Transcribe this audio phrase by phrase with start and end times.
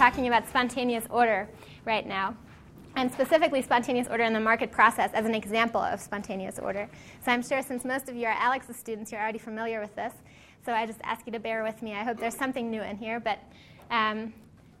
[0.00, 1.46] talking about spontaneous order
[1.84, 2.34] right now,
[2.96, 6.88] and specifically spontaneous order in the market process as an example of spontaneous order.
[7.22, 10.14] So I'm sure since most of you are Alex's students, you're already familiar with this.
[10.64, 11.92] So I just ask you to bear with me.
[11.92, 13.40] I hope there's something new in here, but
[13.90, 14.32] um,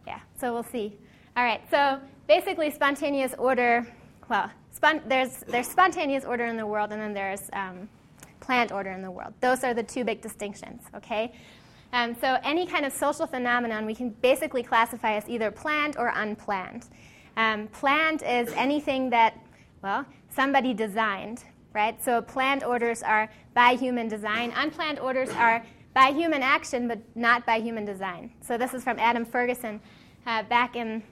[0.06, 0.96] yeah, so we'll see.
[1.36, 3.86] All right, so basically, spontaneous order,
[4.30, 7.90] well, spon- there's, there's spontaneous order in the world, and then there's um,
[8.40, 9.34] planned order in the world.
[9.40, 11.34] Those are the two big distinctions, okay?
[11.92, 16.12] Um, so any kind of social phenomenon we can basically classify as either planned or
[16.14, 16.86] unplanned.
[17.36, 19.38] Um, planned is anything that,
[19.82, 22.02] well, somebody designed, right?
[22.02, 24.52] So planned orders are by human design.
[24.56, 25.64] Unplanned orders are
[25.94, 28.30] by human action, but not by human design.
[28.40, 29.80] So this is from Adam Ferguson
[30.26, 31.02] uh, back in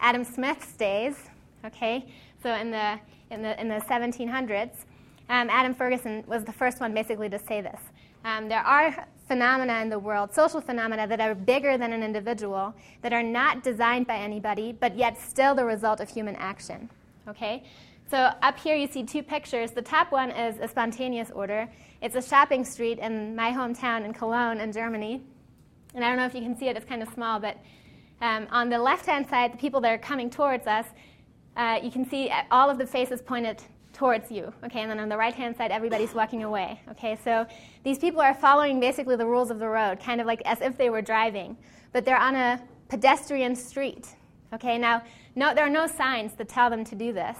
[0.00, 1.16] Adam Smith's days,
[1.64, 2.06] okay?
[2.42, 2.98] So in the,
[3.30, 4.84] in the, in the 1700s,
[5.28, 7.80] um, Adam Ferguson was the first one basically to say this.
[8.24, 12.74] Um, there are phenomena in the world, social phenomena, that are bigger than an individual,
[13.02, 16.90] that are not designed by anybody, but yet still the result of human action.
[17.28, 17.64] Okay?
[18.10, 19.70] So up here you see two pictures.
[19.70, 21.68] The top one is a spontaneous order.
[22.02, 25.22] It's a shopping street in my hometown in Cologne in Germany.
[25.94, 27.56] And I don't know if you can see it, it's kind of small, but
[28.20, 30.86] um, on the left hand side, the people that are coming towards us,
[31.56, 33.62] uh, you can see all of the faces pointed
[33.94, 34.52] towards you.
[34.64, 36.80] Okay, and then on the right hand side, everybody's walking away.
[36.90, 37.46] Okay, so
[37.84, 40.76] these people are following basically the rules of the road, kind of like as if
[40.76, 41.56] they were driving,
[41.92, 44.08] but they're on a pedestrian street.
[44.52, 45.02] Okay, now
[45.36, 47.38] no, there are no signs that tell them to do this,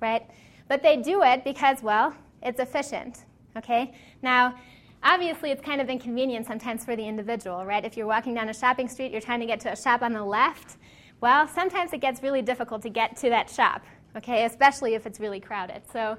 [0.00, 0.26] right?
[0.68, 3.24] But they do it because, well, it's efficient.
[3.56, 4.54] Okay, now
[5.02, 7.84] obviously it's kind of inconvenient sometimes for the individual, right?
[7.84, 10.12] If you're walking down a shopping street, you're trying to get to a shop on
[10.12, 10.76] the left.
[11.20, 13.84] Well, sometimes it gets really difficult to get to that shop,
[14.16, 15.82] okay, especially if it's really crowded.
[15.92, 16.16] So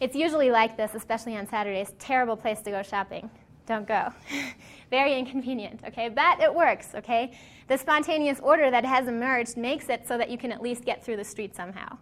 [0.00, 1.92] it's usually like this, especially on Saturdays.
[1.98, 3.30] Terrible place to go shopping.
[3.66, 4.12] Don't go.
[4.90, 6.08] Very inconvenient, okay?
[6.08, 7.32] But it works, okay?
[7.68, 11.04] The spontaneous order that has emerged makes it so that you can at least get
[11.04, 11.96] through the street somehow,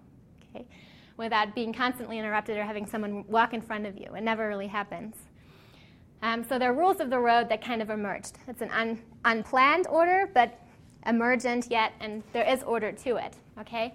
[0.51, 0.67] okay?
[1.17, 4.07] Without being constantly interrupted or having someone walk in front of you.
[4.15, 5.17] It never really happens.
[6.23, 8.39] Um, so there are rules of the road that kind of emerged.
[8.49, 10.59] It's an un- unplanned order, but
[11.07, 13.95] emergent yet, and there is order to it, okay?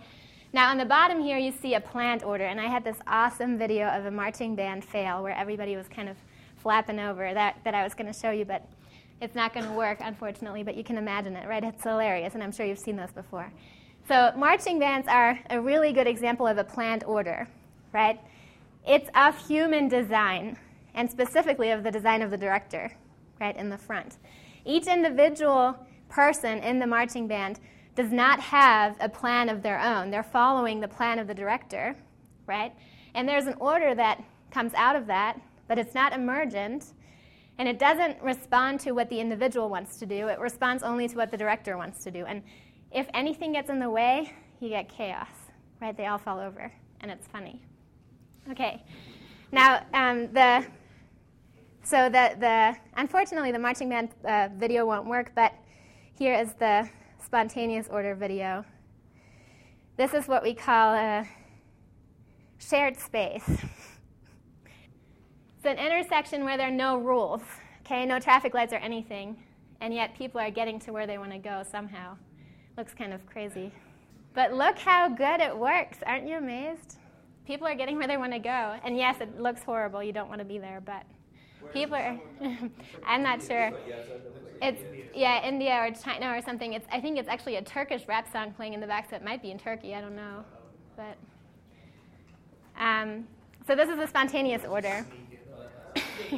[0.55, 3.57] Now, on the bottom here, you see a planned order, and I had this awesome
[3.57, 6.15] video of a marching band fail where everybody was kind of
[6.55, 8.65] flapping over that, that I was going to show you, but
[9.19, 11.61] it's not going to work, unfortunately, but you can imagine it, right?
[11.61, 13.51] It's hilarious, and I'm sure you've seen those before.
[14.07, 17.49] So, marching bands are a really good example of a planned order,
[17.91, 18.17] right?
[18.87, 20.57] It's of human design,
[20.93, 22.93] and specifically of the design of the director,
[23.41, 24.19] right, in the front.
[24.63, 25.75] Each individual
[26.07, 27.59] person in the marching band
[27.95, 30.11] does not have a plan of their own.
[30.11, 31.95] They're following the plan of the director,
[32.45, 32.73] right?
[33.13, 36.93] And there's an order that comes out of that, but it's not emergent,
[37.57, 40.27] and it doesn't respond to what the individual wants to do.
[40.27, 42.25] It responds only to what the director wants to do.
[42.25, 42.43] And
[42.91, 45.29] if anything gets in the way, you get chaos,
[45.81, 45.95] right?
[45.95, 47.61] They all fall over, and it's funny.
[48.51, 48.83] Okay.
[49.51, 50.65] Now, um, the
[51.83, 55.53] so the, the unfortunately the marching band uh, video won't work, but
[56.17, 56.89] here is the
[57.35, 58.63] spontaneous order video.
[59.97, 61.27] This is what we call a
[62.59, 63.43] shared space.
[63.45, 67.41] It's an intersection where there are no rules,
[67.81, 69.35] okay, no traffic lights or anything,
[69.81, 72.15] and yet people are getting to where they want to go somehow.
[72.77, 73.73] Looks kind of crazy.
[74.33, 75.97] But look how good it works.
[76.05, 76.99] Aren't you amazed?
[77.45, 78.79] People are getting where they want to go.
[78.81, 80.01] And yes, it looks horrible.
[80.01, 81.03] You don't want to be there, but
[81.73, 82.19] people are.
[83.05, 83.71] I'm not sure.
[84.61, 84.81] It's
[85.13, 86.73] yeah, India or China or something.
[86.73, 89.23] It's I think it's actually a Turkish rap song playing in the back, so it
[89.23, 89.95] might be in Turkey.
[89.95, 90.43] I don't know,
[90.95, 91.17] but
[92.77, 93.27] um,
[93.67, 95.05] so this is a spontaneous order.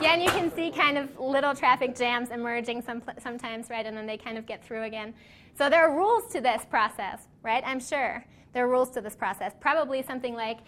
[0.00, 3.86] yeah, and you can see kind of little traffic jams emerging some, sometimes, right?
[3.86, 5.14] And then they kind of get through again.
[5.56, 7.62] So there are rules to this process, right?
[7.66, 9.52] I'm sure there are rules to this process.
[9.60, 10.58] Probably something like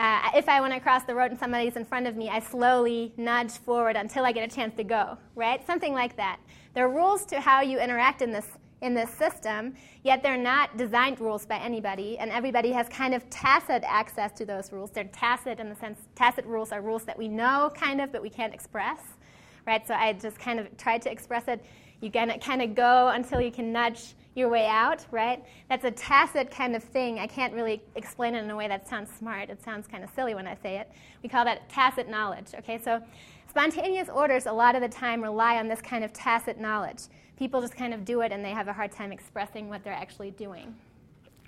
[0.00, 2.40] uh, if I want to cross the road and somebody's in front of me, I
[2.40, 5.64] slowly nudge forward until I get a chance to go, right?
[5.66, 6.38] Something like that.
[6.72, 8.46] There are rules to how you interact in this,
[8.80, 13.28] in this system, yet they're not designed rules by anybody, and everybody has kind of
[13.28, 14.90] tacit access to those rules.
[14.90, 18.22] They're tacit in the sense, tacit rules are rules that we know, kind of, but
[18.22, 19.00] we can't express,
[19.66, 19.86] right?
[19.86, 21.62] So I just kind of tried to express it.
[22.00, 25.44] You kind of go until you can nudge your way out, right?
[25.68, 27.18] That's a tacit kind of thing.
[27.18, 29.50] I can't really explain it in a way that sounds smart.
[29.50, 30.90] It sounds kind of silly when I say it.
[31.22, 32.78] We call that tacit knowledge, okay?
[32.78, 33.02] So
[33.48, 37.02] spontaneous orders a lot of the time rely on this kind of tacit knowledge.
[37.36, 39.92] People just kind of do it and they have a hard time expressing what they're
[39.92, 40.74] actually doing.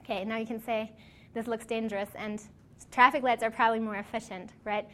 [0.01, 0.91] Okay, now you can say
[1.35, 2.43] this looks dangerous and
[2.91, 4.89] traffic lights are probably more efficient, right?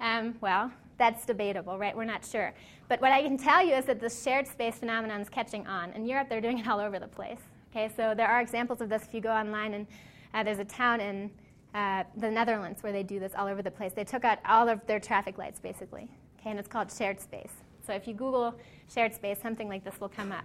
[0.00, 1.96] Um, well, that's debatable, right?
[1.96, 2.52] We're not sure.
[2.88, 5.92] But what I can tell you is that the shared space phenomenon is catching on.
[5.92, 7.40] In Europe, they're doing it all over the place.
[7.70, 9.86] Okay, so there are examples of this if you go online, and
[10.34, 11.30] uh, there's a town in
[11.74, 13.92] uh, the Netherlands where they do this all over the place.
[13.94, 16.08] They took out all of their traffic lights, basically.
[16.40, 17.52] Okay, and it's called shared space.
[17.86, 18.54] So if you Google
[18.92, 20.44] shared space, something like this will come up.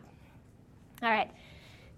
[1.02, 1.32] All right.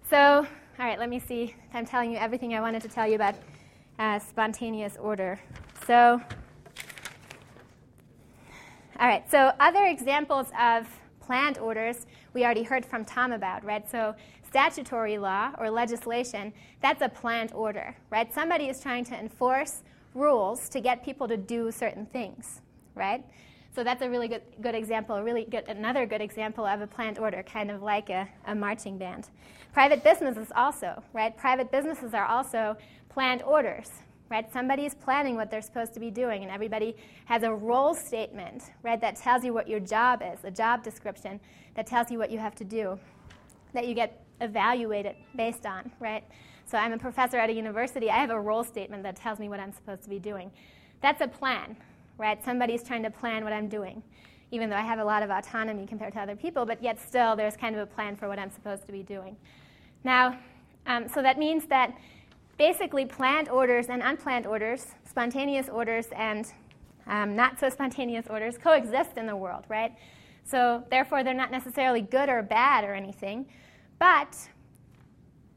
[0.08, 1.54] So, all right, let me see.
[1.74, 3.34] I'm telling you everything I wanted to tell you about
[3.98, 5.38] uh, spontaneous order.
[5.86, 6.20] So,
[8.98, 10.86] all right, so other examples of
[11.20, 13.88] planned orders we already heard from Tom about, right?
[13.90, 14.14] So,
[14.46, 18.32] statutory law or legislation, that's a planned order, right?
[18.32, 19.82] Somebody is trying to enforce
[20.14, 22.62] rules to get people to do certain things,
[22.94, 23.24] right?
[23.74, 27.18] So that's a really good, good example, really good, another good example of a planned
[27.18, 29.28] order, kind of like a, a marching band.
[29.74, 31.36] Private businesses also, right?
[31.36, 32.78] Private businesses are also
[33.10, 33.90] planned orders,
[34.30, 34.52] right?
[34.52, 36.96] Somebody's planning what they're supposed to be doing, and everybody
[37.26, 41.40] has a role statement, right, that tells you what your job is, a job description
[41.74, 42.98] that tells you what you have to do,
[43.72, 46.24] that you get evaluated based on, right?
[46.64, 48.10] So I'm a professor at a university.
[48.10, 50.50] I have a role statement that tells me what I'm supposed to be doing.
[51.00, 51.76] That's a plan,
[52.18, 52.44] right?
[52.44, 54.02] Somebody's trying to plan what I'm doing,
[54.50, 57.36] even though I have a lot of autonomy compared to other people, but yet still
[57.36, 59.36] there's kind of a plan for what I'm supposed to be doing.
[60.02, 60.38] Now,
[60.86, 61.96] um, so that means that
[62.58, 66.52] basically planned orders and unplanned orders, spontaneous orders and
[67.06, 69.92] um, not so spontaneous orders, coexist in the world, right?
[70.44, 73.46] So therefore, they're not necessarily good or bad or anything,
[73.98, 74.36] but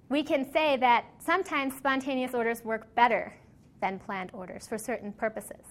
[0.09, 3.33] we can say that sometimes spontaneous orders work better
[3.81, 5.61] than planned orders for certain purposes.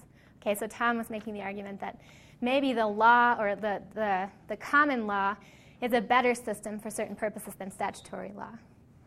[0.40, 2.00] Okay, so Tom was making the argument that
[2.40, 5.36] maybe the law or the, the, the common law
[5.80, 8.50] is a better system for certain purposes than statutory law,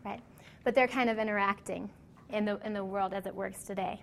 [0.04, 0.20] right?
[0.64, 1.90] But they're kind of interacting
[2.32, 4.00] in the, in the world as it works today.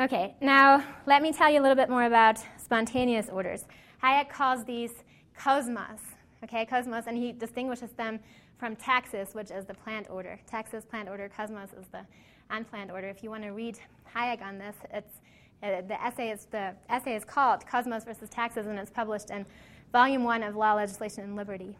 [0.00, 3.64] Okay, now let me tell you a little bit more about spontaneous orders.
[4.02, 4.92] Hayek calls these
[5.36, 6.00] cosmos,
[6.44, 8.20] okay, cosmos, and he distinguishes them
[8.58, 10.38] from taxis, which is the planned order.
[10.46, 12.04] Taxis, planned order, cosmos is the
[12.50, 13.08] unplanned order.
[13.08, 13.78] If you want to read
[14.14, 15.14] Hayek on this, it's
[15.62, 19.44] uh, the essay is the essay is called Cosmos versus Taxis, and it's published in
[19.92, 21.74] Volume One of Law, Legislation, and Liberty.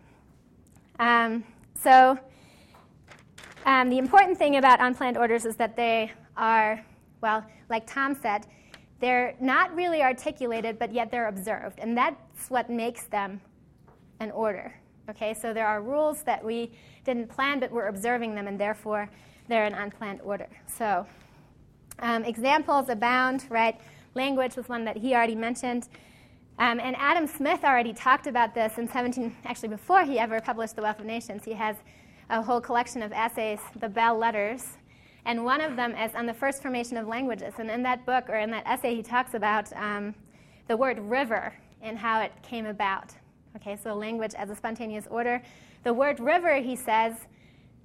[0.98, 1.44] Um,
[1.80, 2.18] so,
[3.66, 6.84] um, the important thing about unplanned orders is that they are,
[7.20, 8.46] well, like Tom said,
[9.00, 13.40] they're not really articulated, but yet they're observed, and that's what makes them
[14.20, 14.75] an order.
[15.08, 16.72] Okay, so there are rules that we
[17.05, 19.08] didn't plan, but we're observing them, and therefore
[19.49, 20.49] they're an unplanned order.
[20.66, 21.06] So.
[22.00, 23.81] Um, examples abound, right?
[24.14, 25.88] Language was one that he already mentioned.
[26.58, 30.76] Um, and Adam Smith already talked about this in 17, actually before he ever published
[30.76, 31.44] The Wealth of Nations.
[31.44, 31.76] He has
[32.30, 34.76] a whole collection of essays, the Belles Lettres,
[35.25, 37.54] and one of them is on the first formation of languages.
[37.58, 40.14] And in that book, or in that essay, he talks about um,
[40.69, 41.52] the word river
[41.82, 43.14] and how it came about.
[43.56, 45.42] Okay, so language as a spontaneous order.
[45.84, 47.14] The word river, he says,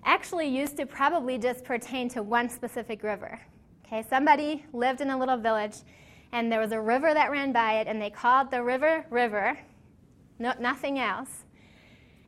[0.06, 3.40] actually used to probably just pertain to one specific river.
[3.86, 5.78] Okay, somebody lived in a little village,
[6.32, 9.58] and there was a river that ran by it, and they called the river River,
[10.40, 11.43] no, nothing else.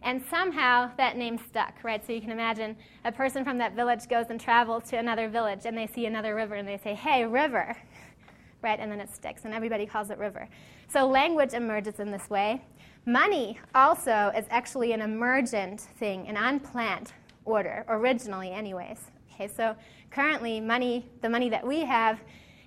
[0.05, 2.05] And somehow that name stuck, right?
[2.05, 5.61] So you can imagine a person from that village goes and travels to another village,
[5.65, 7.75] and they see another river, and they say, "Hey, river,"
[8.61, 8.79] right?
[8.79, 10.47] And then it sticks, and everybody calls it river.
[10.87, 12.61] So language emerges in this way.
[13.07, 17.11] Money also is actually an emergent thing, an unplanned
[17.43, 19.09] order, originally, anyways.
[19.33, 19.75] Okay, so
[20.11, 22.19] currently, money, the money that we have,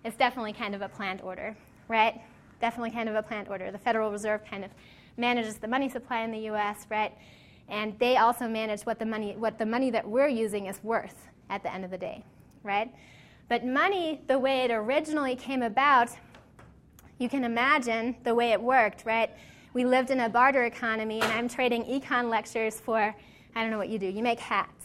[0.05, 2.21] is definitely kind of a planned order, right?
[2.61, 3.71] Definitely kind of a planned order.
[3.71, 4.73] The Federal Reserve kind of
[5.19, 7.13] manages the money supply in the U.S., right?
[7.69, 11.29] And they also manage what the money, what the money that we're using is worth
[11.51, 12.25] at the end of the day,
[12.63, 12.93] right?
[13.49, 16.11] But money, the way it originally came about,
[17.19, 19.31] you can imagine the way it worked, right?
[19.75, 23.15] We lived in a barter economy, and I'm trading econ lectures for,
[23.55, 24.79] I don't know what you do, you make hats,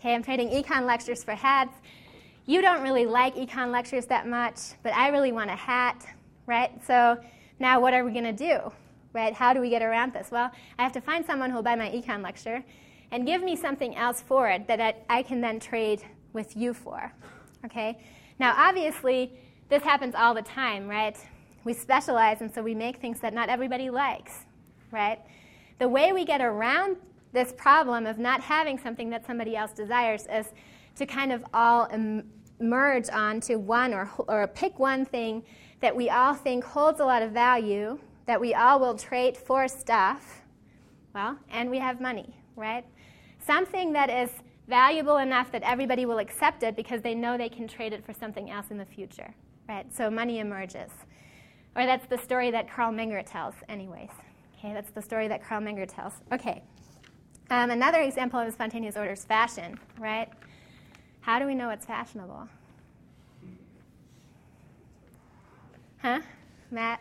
[0.00, 1.76] Okay, I'm trading econ lectures for hats.
[2.46, 6.06] You don't really like econ lectures that much, but I really want a hat,
[6.46, 6.72] right?
[6.86, 7.18] So
[7.58, 8.72] now what are we going to do,
[9.12, 9.32] right?
[9.32, 10.30] How do we get around this?
[10.30, 12.64] Well, I have to find someone who will buy my econ lecture
[13.10, 16.02] and give me something else for it that I, can then trade
[16.32, 17.12] with you for,
[17.64, 17.98] okay?
[18.38, 19.32] Now, obviously,
[19.68, 21.16] this happens all the time, right?
[21.64, 24.44] We specialize, and so we make things that not everybody likes,
[24.92, 25.18] right?
[25.78, 26.96] The way we get around
[27.32, 30.46] this problem of not having something that somebody else desires is
[30.96, 31.88] to kind of all
[32.60, 35.42] merge onto one or, or pick one thing
[35.80, 37.98] that we all think holds a lot of value,
[38.30, 40.42] that we all will trade for stuff,
[41.12, 42.84] well, and we have money, right?
[43.44, 44.30] Something that is
[44.68, 48.12] valuable enough that everybody will accept it because they know they can trade it for
[48.12, 49.34] something else in the future,
[49.68, 49.92] right?
[49.92, 50.92] So money emerges.
[51.74, 54.10] Or that's the story that Carl Menger tells, anyways.
[54.56, 56.12] Okay, that's the story that Carl Menger tells.
[56.30, 56.62] Okay.
[57.50, 60.28] Um, another example of spontaneous order is fashion, right?
[61.20, 62.46] How do we know it's fashionable?
[66.00, 66.20] Huh?
[66.70, 67.00] Matt?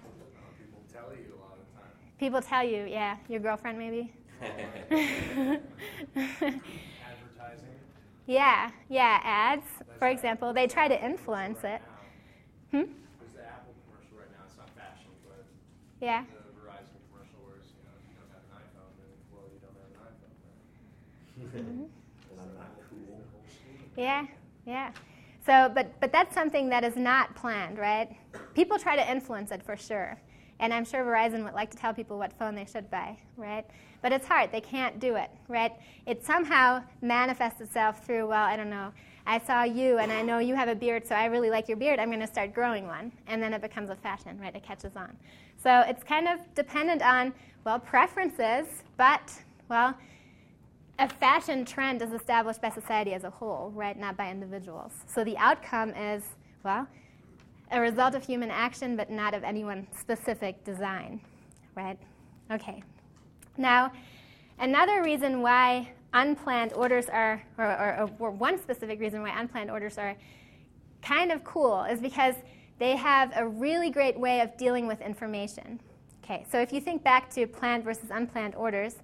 [0.57, 1.91] People tell you a lot of the time.
[2.19, 3.17] People tell you, yeah.
[3.29, 4.11] Your girlfriend, maybe?
[4.91, 5.59] Advertising.
[8.27, 9.65] yeah, yeah, ads,
[9.97, 10.53] for example.
[10.53, 11.81] They try to influence it.
[12.71, 12.77] Hmm?
[12.77, 14.43] There's the Apple commercial right now.
[14.47, 15.45] It's not fashion, but
[16.01, 16.23] Yeah.
[16.23, 19.47] the Verizon commercial where it's, you know, if you don't have an iPhone, then, well,
[19.53, 20.03] you don't have an
[21.79, 21.89] iPhone.
[23.97, 24.25] Yeah,
[24.65, 24.91] yeah.
[25.45, 28.09] So, but, but that's something that is not planned, right?
[28.53, 30.17] People try to influence it for sure.
[30.59, 33.65] And I'm sure Verizon would like to tell people what phone they should buy, right?
[34.01, 34.51] But it's hard.
[34.51, 35.73] They can't do it, right?
[36.05, 38.91] It somehow manifests itself through, well, I don't know,
[39.25, 41.77] I saw you and I know you have a beard, so I really like your
[41.77, 41.99] beard.
[41.99, 43.11] I'm going to start growing one.
[43.27, 44.55] And then it becomes a fashion, right?
[44.55, 45.15] It catches on.
[45.61, 48.65] So it's kind of dependent on, well, preferences,
[48.97, 49.33] but,
[49.69, 49.95] well,
[50.97, 54.91] a fashion trend is established by society as a whole, right, not by individuals.
[55.07, 56.23] So the outcome is,
[56.63, 56.87] well,
[57.71, 61.21] a result of human action, but not of any one specific design,
[61.75, 61.97] right?
[62.51, 62.83] Okay.
[63.57, 63.91] Now,
[64.59, 69.97] another reason why unplanned orders are, or, or, or one specific reason why unplanned orders
[69.97, 70.15] are
[71.01, 72.35] kind of cool is because
[72.79, 75.79] they have a really great way of dealing with information.
[76.23, 78.95] Okay, so if you think back to planned versus unplanned orders,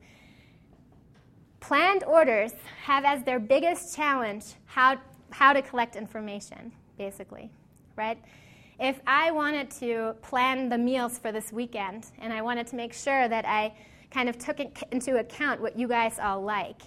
[1.66, 2.52] Planned orders
[2.84, 5.00] have as their biggest challenge how,
[5.32, 7.50] how to collect information, basically,
[7.96, 8.20] right?
[8.80, 12.94] If I wanted to plan the meals for this weekend and I wanted to make
[12.94, 13.74] sure that I
[14.12, 14.60] kind of took
[14.92, 16.82] into account what you guys all like,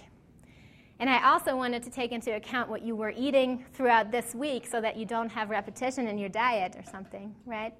[0.99, 4.67] and I also wanted to take into account what you were eating throughout this week
[4.67, 7.73] so that you don't have repetition in your diet or something, right?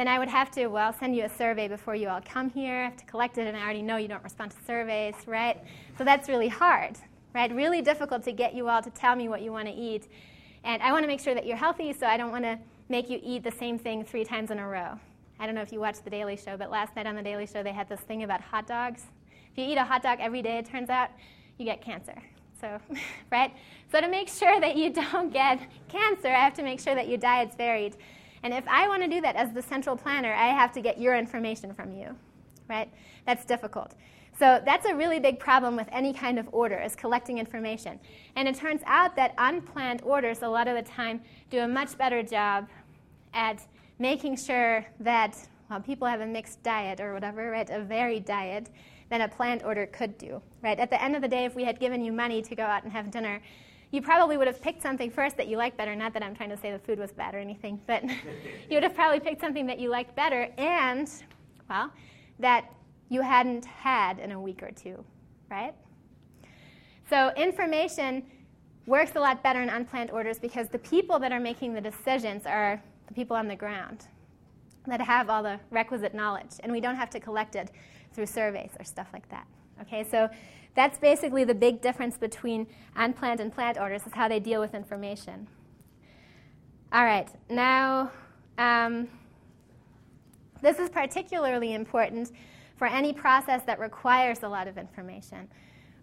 [0.00, 2.80] then I would have to, well, send you a survey before you all come here.
[2.80, 5.62] I have to collect it, and I already know you don't respond to surveys, right?
[5.98, 6.96] So that's really hard,
[7.34, 7.54] right?
[7.54, 10.08] Really difficult to get you all to tell me what you want to eat.
[10.64, 12.58] And I want to make sure that you're healthy, so I don't want to
[12.90, 14.98] make you eat the same thing three times in a row.
[15.38, 17.46] I don't know if you watched The Daily Show, but last night on The Daily
[17.46, 19.04] Show, they had this thing about hot dogs.
[19.52, 21.10] If you eat a hot dog every day, it turns out
[21.56, 22.20] you get cancer.
[22.60, 22.78] So,
[23.32, 23.54] right?
[23.90, 27.08] So, to make sure that you don't get cancer, I have to make sure that
[27.08, 27.96] your diet's varied.
[28.42, 30.98] And if I want to do that as the central planner, I have to get
[31.00, 32.16] your information from you,
[32.68, 32.90] right?
[33.26, 33.94] That's difficult.
[34.38, 38.00] So that's a really big problem with any kind of order is collecting information.
[38.36, 41.20] And it turns out that unplanned orders a lot of the time
[41.50, 42.66] do a much better job
[43.34, 43.66] at
[43.98, 45.36] making sure that
[45.68, 48.70] well, people have a mixed diet or whatever, right, a varied diet,
[49.08, 50.78] than a planned order could do, right?
[50.78, 52.84] At the end of the day, if we had given you money to go out
[52.84, 53.40] and have dinner,
[53.92, 55.96] you probably would have picked something first that you liked better.
[55.96, 58.82] Not that I'm trying to say the food was bad or anything, but you would
[58.82, 61.10] have probably picked something that you liked better and,
[61.68, 61.92] well,
[62.38, 62.72] that
[63.08, 65.04] you hadn't had in a week or two,
[65.50, 65.74] right?
[67.08, 68.24] So information
[68.86, 72.46] works a lot better in unplanned orders because the people that are making the decisions
[72.46, 74.06] are the people on the ground
[74.86, 77.70] that have all the requisite knowledge, and we don't have to collect it
[78.14, 79.46] through surveys or stuff like that.
[79.82, 80.30] Okay, so
[80.74, 84.74] that's basically the big difference between unplanned and planned orders, is how they deal with
[84.74, 85.48] information.
[86.92, 88.10] All right, now
[88.58, 89.08] um,
[90.62, 92.30] this is particularly important
[92.76, 95.48] for any process that requires a lot of information,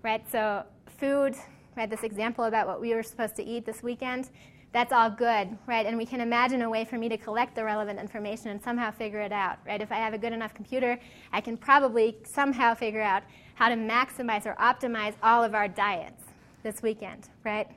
[0.03, 0.29] right?
[0.29, 0.63] So
[0.99, 1.35] food,
[1.75, 1.89] right?
[1.89, 4.29] This example about what we were supposed to eat this weekend,
[4.74, 5.86] that's all good, right?
[5.86, 8.91] And we can imagine a way for me to collect the relevant information and somehow
[8.91, 9.81] figure it out, right?
[9.81, 11.00] If I have a good enough computer,
[11.31, 13.24] I can probably somehow figure out
[13.55, 16.24] how to maximize or optimize all of our diets
[16.63, 17.67] this weekend, right?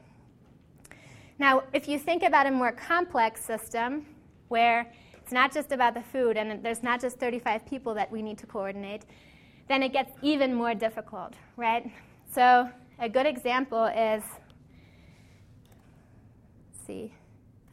[1.38, 4.04] Now, if you think about a more complex system
[4.48, 8.20] where it's not just about the food and there's not just 35 people that we
[8.20, 9.06] need to coordinate,
[9.68, 11.90] then it gets even more difficult, right?
[12.34, 12.68] So,
[12.98, 14.22] a good example is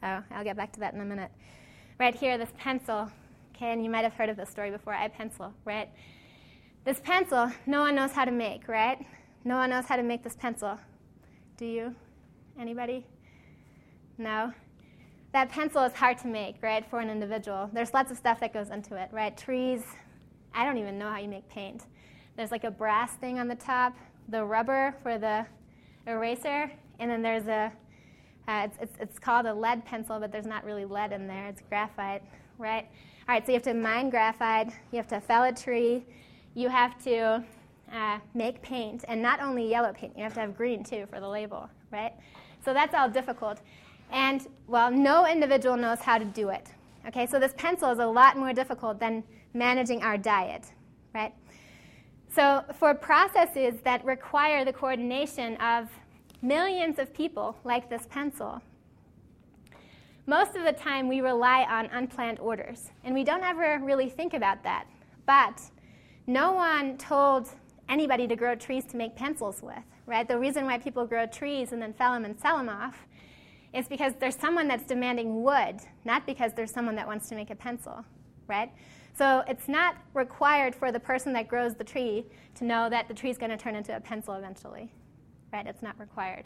[0.02, 1.30] Oh, I'll get back to that in a minute.
[1.98, 3.10] Right here, this pencil.
[3.54, 5.88] Okay, and you might have heard of this story before, I pencil, right?
[6.84, 9.04] This pencil, no one knows how to make, right?
[9.44, 10.78] No one knows how to make this pencil.
[11.56, 11.94] Do you?
[12.58, 13.04] Anybody?
[14.16, 14.52] No?
[15.32, 17.68] That pencil is hard to make, right, for an individual.
[17.72, 19.36] There's lots of stuff that goes into it, right?
[19.36, 19.82] Trees.
[20.54, 21.86] I don't even know how you make paint.
[22.36, 23.96] There's like a brass thing on the top,
[24.28, 25.44] the rubber for the
[26.06, 26.70] eraser,
[27.00, 27.72] and then there's a,
[28.48, 31.46] uh, it's, it's, it's called a lead pencil, but there's not really lead in there.
[31.46, 32.22] It's graphite,
[32.56, 32.86] right?
[33.28, 36.04] All right, so you have to mine graphite, you have to fell a tree,
[36.54, 37.44] you have to
[37.92, 41.20] uh, make paint, and not only yellow paint, you have to have green too for
[41.20, 42.14] the label, right?
[42.64, 43.60] So that's all difficult.
[44.10, 46.68] And, well, no individual knows how to do it.
[47.06, 50.64] Okay, so this pencil is a lot more difficult than managing our diet,
[51.14, 51.34] right?
[52.34, 55.88] So for processes that require the coordination of
[56.42, 58.62] millions of people, like this pencil,
[60.26, 64.34] most of the time we rely on unplanned orders, and we don't ever really think
[64.34, 64.86] about that.
[65.26, 65.62] But
[66.26, 67.48] no one told
[67.88, 70.28] anybody to grow trees to make pencils with, right?
[70.28, 73.06] The reason why people grow trees and then fell them and sell them off
[73.72, 77.50] is because there's someone that's demanding wood, not because there's someone that wants to make
[77.50, 78.04] a pencil,
[78.46, 78.70] right?
[79.16, 82.26] So it's not required for the person that grows the tree
[82.56, 84.92] to know that the tree is going to turn into a pencil eventually,
[85.52, 85.66] right?
[85.66, 86.44] It's not required.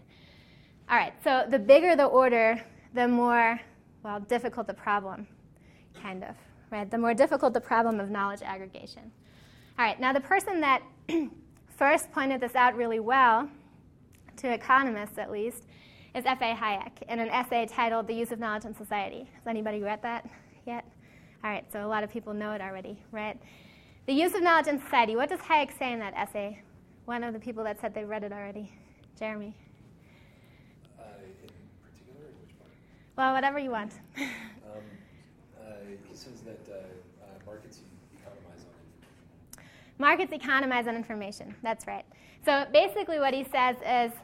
[0.90, 2.60] All right, so the bigger the order,
[2.94, 3.60] the more
[4.02, 5.26] well, difficult the problem,
[6.00, 6.34] kind of,
[6.70, 6.90] right?
[6.90, 9.12] The more difficult the problem of knowledge aggregation.
[9.78, 10.82] All right, now the person that
[11.76, 13.48] first pointed this out really well,
[14.38, 15.66] to economists at least,
[16.14, 16.54] is F.A.
[16.54, 19.30] Hayek in an essay titled The Use of Knowledge in Society.
[19.34, 20.28] Has anybody read that
[20.66, 20.84] yet?
[21.44, 23.38] All right, so a lot of people know it already, right?
[24.06, 25.16] The use of knowledge in society.
[25.16, 26.60] What does Hayek say in that essay?
[27.04, 28.72] One of the people that said they read it already.
[29.18, 29.54] Jeremy.
[33.16, 33.92] Well, whatever you want.
[34.16, 34.24] um,
[35.60, 35.64] uh,
[36.08, 36.76] he says that uh,
[37.22, 37.80] uh, markets
[38.14, 39.70] economize on information.
[39.98, 41.54] Markets economize on information.
[41.62, 42.04] That's right.
[42.44, 44.18] So basically, what he says is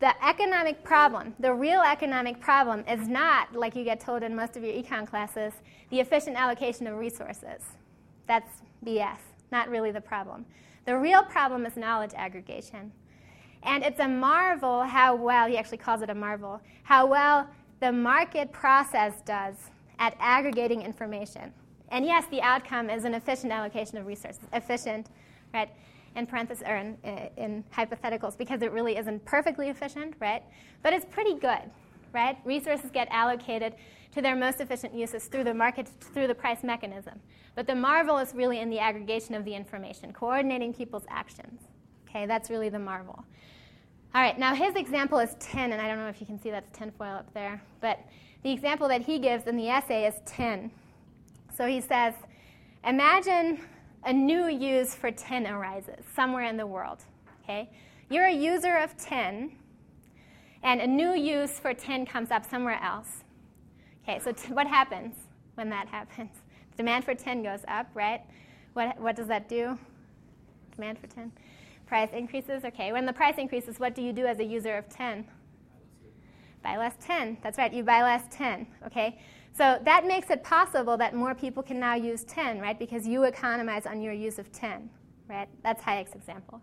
[0.00, 4.56] the economic problem, the real economic problem, is not, like you get told in most
[4.56, 5.54] of your econ classes,
[5.90, 7.62] the efficient allocation of resources.
[8.26, 9.18] That's BS,
[9.50, 10.44] not really the problem.
[10.84, 12.92] The real problem is knowledge aggregation.
[13.62, 17.48] And it's a marvel how well, he actually calls it a marvel, how well
[17.80, 19.54] the market process does
[19.98, 21.52] at aggregating information.
[21.90, 24.40] And yes, the outcome is an efficient allocation of resources.
[24.52, 25.08] Efficient,
[25.54, 25.70] right?
[26.16, 26.96] In parentheses or in,
[27.36, 30.42] in hypotheticals, because it really isn't perfectly efficient, right?
[30.82, 31.70] But it's pretty good,
[32.12, 32.38] right?
[32.44, 33.74] Resources get allocated
[34.12, 37.20] to their most efficient uses through the market, through the price mechanism.
[37.54, 41.62] But the marvel is really in the aggregation of the information, coordinating people's actions.
[42.08, 43.24] Okay, that's really the marvel.
[44.14, 46.50] All right, now his example is tin, and I don't know if you can see
[46.50, 48.00] that's tinfoil up there, but
[48.42, 50.70] the example that he gives in the essay is tin.
[51.54, 52.14] So he says,
[52.86, 53.60] imagine
[54.04, 56.98] a new use for tin arises somewhere in the world.
[57.44, 57.68] Okay,
[58.08, 59.52] you're a user of tin,
[60.62, 63.24] and a new use for tin comes up somewhere else.
[64.02, 65.16] Okay, so t- what happens
[65.56, 66.30] when that happens?
[66.78, 68.22] Demand for tin goes up, right?
[68.72, 69.78] What, what does that do?
[70.74, 71.30] Demand for tin.
[71.88, 72.92] Price increases, okay.
[72.92, 75.24] When the price increases, what do you do as a user of tin?
[76.62, 77.38] Buy less tin.
[77.42, 79.18] That's right, you buy less tin, okay?
[79.56, 82.78] So that makes it possible that more people can now use tin, right?
[82.78, 84.90] Because you economize on your use of tin,
[85.30, 85.48] right?
[85.62, 86.60] That's Hayek's example.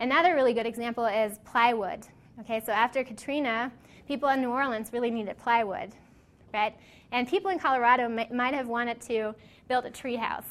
[0.00, 2.06] Another really good example is plywood.
[2.40, 3.72] Okay, so after Katrina,
[4.06, 5.94] people in New Orleans really needed plywood,
[6.52, 6.76] right?
[7.10, 9.34] And people in Colorado might have wanted to
[9.66, 10.44] build a treehouse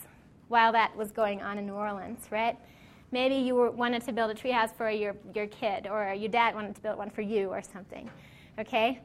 [0.47, 2.57] while that was going on in New Orleans, right?
[3.11, 6.75] Maybe you wanted to build a treehouse for your, your kid, or your dad wanted
[6.75, 8.09] to build one for you, or something.
[8.59, 8.99] Okay?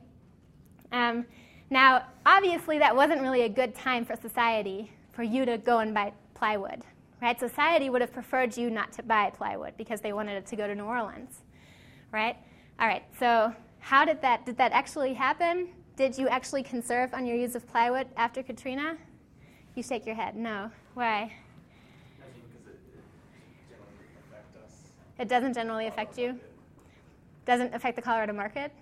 [0.91, 1.25] Um,
[1.71, 5.95] now, obviously, that wasn't really a good time for society for you to go and
[5.95, 6.83] buy plywood.
[7.21, 7.39] Right?
[7.39, 10.67] Society would have preferred you not to buy plywood because they wanted it to go
[10.67, 11.43] to New Orleans.
[12.11, 12.37] Right?
[12.81, 15.69] All right, so how did that, did that actually happen?
[15.97, 18.97] Did you actually conserve on your use of plywood after Katrina?
[19.75, 20.35] You shake your head.
[20.35, 20.71] No.
[20.95, 21.33] Why?
[25.23, 26.37] It doesn't generally affect you?
[27.47, 28.73] Doesn't affect the Colorado market?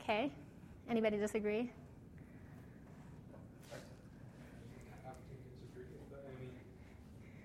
[0.00, 0.28] Okay.
[0.90, 1.70] Anybody disagree?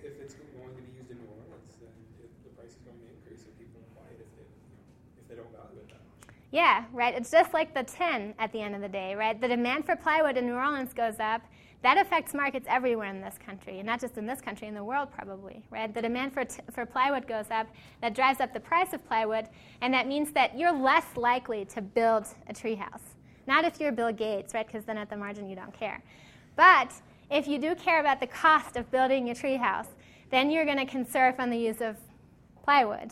[0.02, 1.94] if it's going to be used in New Orleans, then
[2.44, 5.90] the price is going to increase if people buy it if they, don't value it
[5.90, 6.36] that much.
[6.50, 7.14] Yeah, right.
[7.14, 9.40] It's just like the tin at the end of the day, right?
[9.40, 11.44] The demand for plywood in New Orleans goes up,
[11.84, 14.84] that affects markets everywhere in this country, and not just in this country, in the
[14.84, 15.94] world probably, right?
[15.94, 17.68] The demand for, t- for plywood goes up,
[18.02, 19.48] that drives up the price of plywood,
[19.82, 23.02] and that means that you're less likely to build a treehouse.
[23.46, 24.66] Not if you're Bill Gates, right?
[24.66, 26.02] Because then at the margin you don't care.
[26.56, 26.92] But
[27.30, 29.88] if you do care about the cost of building a treehouse,
[30.32, 31.96] then you're going to conserve on the use of
[32.64, 33.12] plywood,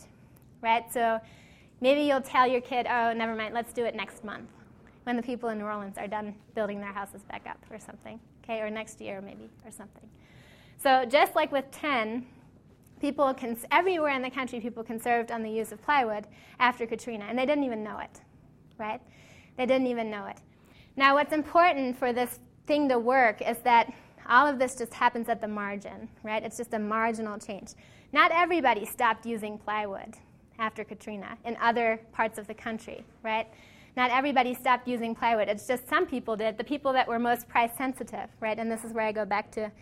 [0.60, 0.92] right?
[0.92, 1.20] So
[1.80, 4.50] maybe you'll tell your kid, oh, never mind, let's do it next month
[5.04, 8.18] when the people in New Orleans are done building their houses back up or something
[8.46, 10.08] okay, or next year maybe, or something.
[10.78, 12.26] So just like with tin,
[13.00, 16.26] people cons- everywhere in the country, people conserved on the use of plywood
[16.60, 18.20] after Katrina, and they didn't even know it,
[18.78, 19.00] right?
[19.56, 20.38] They didn't even know it.
[20.96, 23.92] Now, what's important for this thing to work is that
[24.28, 26.42] all of this just happens at the margin, right?
[26.42, 27.70] It's just a marginal change.
[28.12, 30.14] Not everybody stopped using plywood
[30.58, 33.46] after Katrina in other parts of the country, right?
[33.96, 35.48] Not everybody stopped using plywood.
[35.48, 38.58] It's just some people did, the people that were most price sensitive, right?
[38.58, 39.72] And this is where I go back to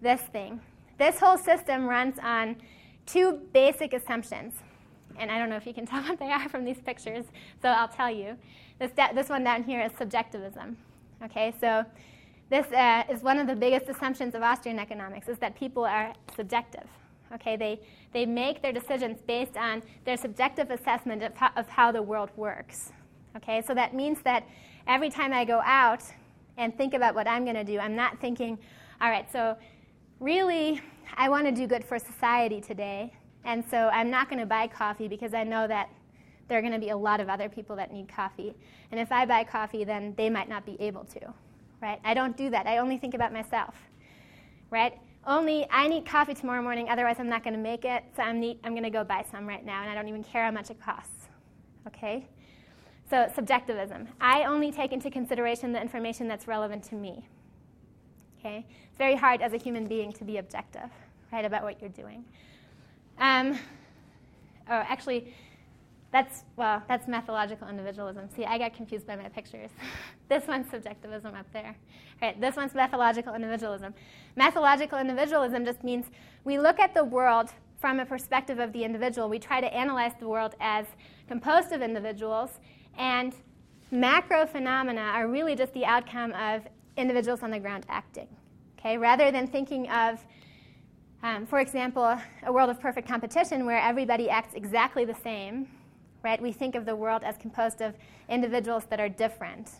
[0.00, 0.60] this thing.
[0.96, 2.56] This whole system runs on
[3.04, 4.54] two basic assumptions.
[5.18, 7.24] And I don't know if you can tell what they are from these pictures,
[7.60, 8.36] so I'll tell you.
[8.78, 10.76] This, this one down here is subjectivism.
[11.24, 11.84] Okay, so
[12.50, 16.14] this uh, is one of the biggest assumptions of Austrian economics is that people are
[16.36, 16.86] subjective.
[17.34, 17.80] Okay, they,
[18.12, 22.92] they make their decisions based on their subjective assessment of of how the world works.
[23.38, 24.44] Okay, so that means that
[24.88, 26.02] every time I go out
[26.56, 28.58] and think about what I'm going to do, I'm not thinking,
[29.00, 29.56] all right, so
[30.18, 30.80] really,
[31.16, 33.12] I want to do good for society today,
[33.44, 35.88] and so I'm not going to buy coffee because I know that
[36.48, 38.54] there are going to be a lot of other people that need coffee.
[38.90, 41.20] And if I buy coffee, then they might not be able to.
[41.80, 42.00] Right?
[42.04, 42.66] I don't do that.
[42.66, 43.76] I only think about myself.
[44.70, 44.98] Right?
[45.24, 48.42] Only I need coffee tomorrow morning, otherwise I'm not going to make it, so I'm,
[48.64, 50.70] I'm going to go buy some right now, and I don't even care how much
[50.70, 51.28] it costs.
[51.86, 52.26] Okay?
[53.10, 54.08] So, subjectivism.
[54.20, 57.26] I only take into consideration the information that's relevant to me.
[58.38, 58.66] Okay?
[58.68, 60.90] It's very hard as a human being to be objective,
[61.32, 62.24] right, about what you're doing.
[63.18, 63.58] Um,
[64.68, 65.34] oh, actually,
[66.12, 68.28] that's, well, that's methodological individualism.
[68.34, 69.70] See, I got confused by my pictures.
[70.28, 71.74] this one's subjectivism up there.
[72.20, 73.94] Right, this one's methodological individualism.
[74.36, 76.06] Methodological individualism just means
[76.44, 79.28] we look at the world from a perspective of the individual.
[79.28, 80.86] We try to analyze the world as
[81.28, 82.50] composed of individuals,
[82.98, 83.34] and
[83.90, 86.62] macro phenomena are really just the outcome of
[86.96, 88.28] individuals on the ground acting.
[88.78, 90.24] Okay, rather than thinking of
[91.22, 95.66] um, for example, a world of perfect competition where everybody acts exactly the same
[96.22, 96.40] right?
[96.40, 97.94] We think of the world as composed of
[98.28, 99.70] individuals that are different,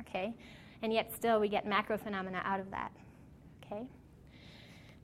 [0.00, 0.34] okay?
[0.82, 2.92] And yet still we get macro phenomena out of that,
[3.64, 3.86] okay?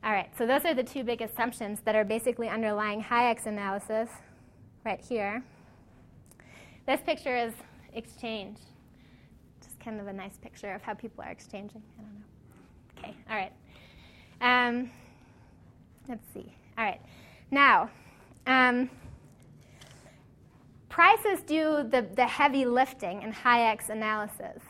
[0.03, 4.09] All right, so those are the two big assumptions that are basically underlying Hayek's analysis
[4.85, 5.43] right here.
[6.90, 7.53] This picture is
[7.94, 8.59] exchange.
[9.62, 11.81] Just kind of a nice picture of how people are exchanging.
[11.96, 12.24] I don't know.
[12.98, 13.53] Okay, all right.
[14.40, 14.90] Um,
[16.09, 16.53] let's see.
[16.76, 17.00] All right.
[17.53, 17.90] Now,
[18.48, 18.90] um,
[20.88, 24.61] Prices do the, the heavy lifting in Hayek's analysis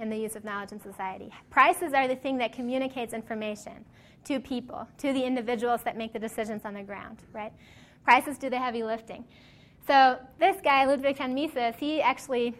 [0.00, 1.30] in the use of knowledge in society.
[1.48, 3.86] Prices are the thing that communicates information
[4.24, 7.54] to people, to the individuals that make the decisions on the ground, right?
[8.04, 9.24] Prices do the heavy lifting.
[9.86, 12.54] So this guy, Ludwig von Mises, he actually,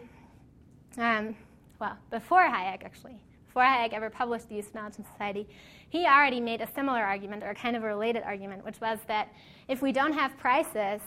[0.97, 1.35] um,
[1.79, 5.47] well, before Hayek actually, before Hayek ever published the use of knowledge in society,
[5.89, 9.29] he already made a similar argument or kind of a related argument, which was that
[9.67, 11.01] if we don't have prices,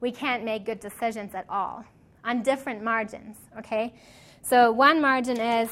[0.00, 1.84] we can't make good decisions at all
[2.24, 3.94] on different margins, okay?
[4.42, 5.70] So one margin is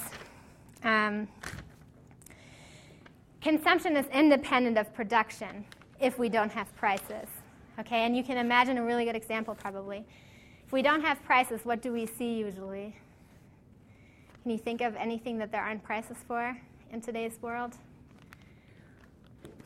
[0.84, 1.26] um,
[3.40, 5.64] consumption is independent of production
[6.00, 7.26] if we don't have prices,
[7.78, 8.04] okay?
[8.04, 10.04] And you can imagine a really good example probably.
[10.66, 12.94] If we don't have prices, what do we see usually?
[14.42, 16.56] Can you think of anything that there aren't prices for
[16.92, 17.76] in today's world?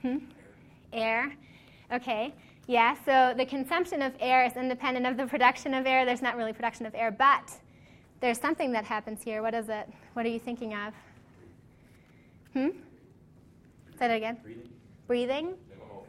[0.03, 0.19] Hmm?
[0.93, 1.33] Air.
[1.93, 2.35] Okay.
[2.67, 6.05] Yeah, so the consumption of air is independent of the production of air.
[6.05, 7.53] There's not really production of air, but
[8.21, 9.43] there's something that happens here.
[9.43, 9.89] What is it?
[10.15, 10.95] What are you thinking of?
[12.55, 12.69] Hmm?
[13.99, 14.39] Say that again.
[14.43, 14.71] Breathing.
[15.07, 15.55] Breathing?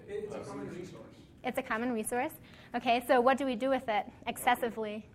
[0.07, 1.14] It's a common resource.
[1.45, 2.31] It's a common resource.
[2.75, 5.05] Okay, so what do we do with it excessively?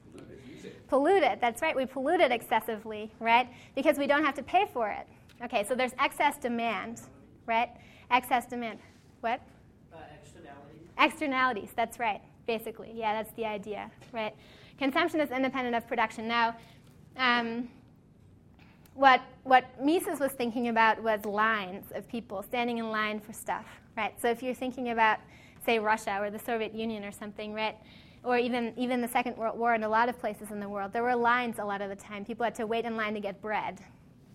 [0.89, 1.41] Pollute it.
[1.41, 3.49] That's right, we pollute it excessively, right?
[3.75, 5.07] Because we don't have to pay for it.
[5.45, 7.03] Okay, so there's excess demand,
[7.47, 7.71] right?
[8.11, 8.79] Excess demand.
[9.21, 9.41] What?
[9.93, 10.89] Uh, externalities.
[10.99, 12.93] Externalities, that's right, basically.
[12.95, 14.35] Yeah, that's the idea, right?
[14.79, 16.29] Consumption is independent of production.
[16.29, 16.57] Now,
[17.17, 17.69] um,
[18.95, 23.65] what, what Mises was thinking about was lines of people standing in line for stuff,
[23.97, 24.13] right?
[24.21, 25.19] So if you're thinking about,
[25.65, 27.77] say, Russia or the Soviet Union or something, right?
[28.23, 30.93] Or even, even the Second World War in a lot of places in the world,
[30.93, 32.25] there were lines a lot of the time.
[32.25, 33.81] People had to wait in line to get bread,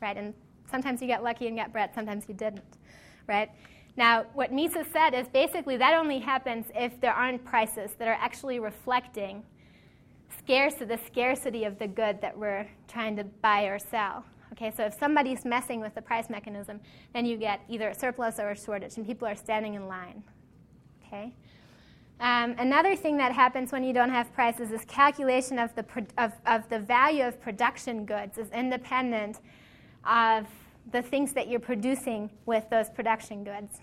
[0.02, 0.18] right?
[0.18, 0.34] And
[0.70, 2.78] sometimes you got lucky and got bread, sometimes you didn't,
[3.28, 3.50] right?
[3.98, 8.18] Now, what Mises said is basically that only happens if there aren't prices that are
[8.20, 9.44] actually reflecting
[10.38, 14.26] scarcity, the scarcity of the good that we're trying to buy or sell.
[14.52, 16.80] Okay, so if somebody's messing with the price mechanism,
[17.14, 20.24] then you get either a surplus or a shortage, and people are standing in line.
[21.16, 21.32] Okay.
[22.20, 26.08] Um, another thing that happens when you don't have prices is calculation of the, pro-
[26.18, 29.40] of, of the value of production goods is independent
[30.06, 30.46] of
[30.92, 33.80] the things that you're producing with those production goods.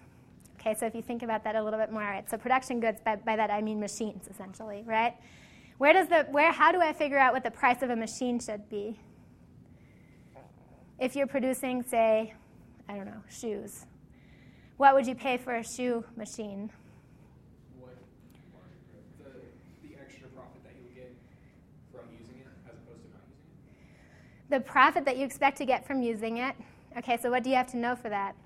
[0.59, 2.29] Okay, so if you think about that a little bit more, right?
[2.31, 5.14] So production goods, by, by that I mean machines, essentially, right?
[5.79, 6.53] Where does the where?
[6.53, 8.97] How do I figure out what the price of a machine should be?
[11.01, 12.35] If you're producing, say,
[12.88, 13.87] I don't know, shoes,
[14.77, 16.71] what would you pay for a shoe machine?
[17.81, 17.97] What
[19.18, 19.31] the,
[19.88, 21.14] the extra profit that you would get
[21.90, 24.42] from using it as opposed to not using it.
[24.53, 26.55] The profit that you expect to get from using it.
[26.99, 28.37] Okay, so what do you have to know for that?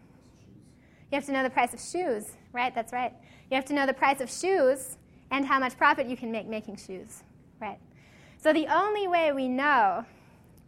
[1.10, 2.72] You have to know the price of shoes, right?
[2.72, 3.12] That's right.
[3.50, 4.98] You have to know the price of shoes
[5.32, 7.24] and how much profit you can make making shoes,
[7.60, 7.78] right?
[8.38, 10.04] So the only way we know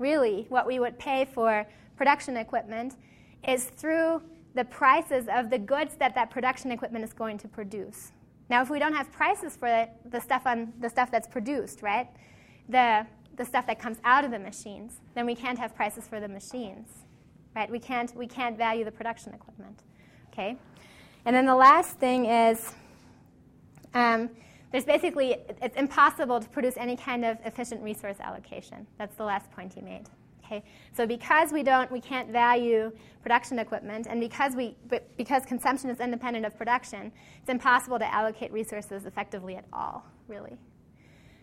[0.01, 1.65] really what we would pay for
[1.97, 2.97] production equipment
[3.47, 4.21] is through
[4.57, 8.11] the prices of the goods that that production equipment is going to produce.
[8.51, 12.09] Now, if we don't have prices for the, stuff on the stuff that's produced, right,
[12.69, 13.07] the
[13.39, 16.29] the stuff that comes out of the machines, then we can't have prices for the
[16.29, 16.89] machines,
[17.57, 17.71] right?
[17.71, 19.83] We can't we can't value the production equipment,
[20.33, 20.57] okay?
[21.25, 22.75] And then the last thing is.
[23.95, 24.31] Um,
[24.71, 28.87] there's basically, it's impossible to produce any kind of efficient resource allocation.
[28.99, 30.05] That's the last point he made.
[30.45, 30.63] Okay?
[30.95, 34.77] So because we don't, we can't value production equipment, and because, we,
[35.17, 40.57] because consumption is independent of production, it's impossible to allocate resources effectively at all, really.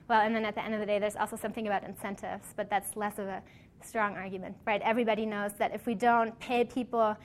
[0.08, 2.70] Well, and then at the end of the day, there's also something about incentives, but
[2.70, 3.42] that's less of a
[3.84, 4.82] strong argument, right?
[4.84, 7.18] Everybody knows that if we don't pay people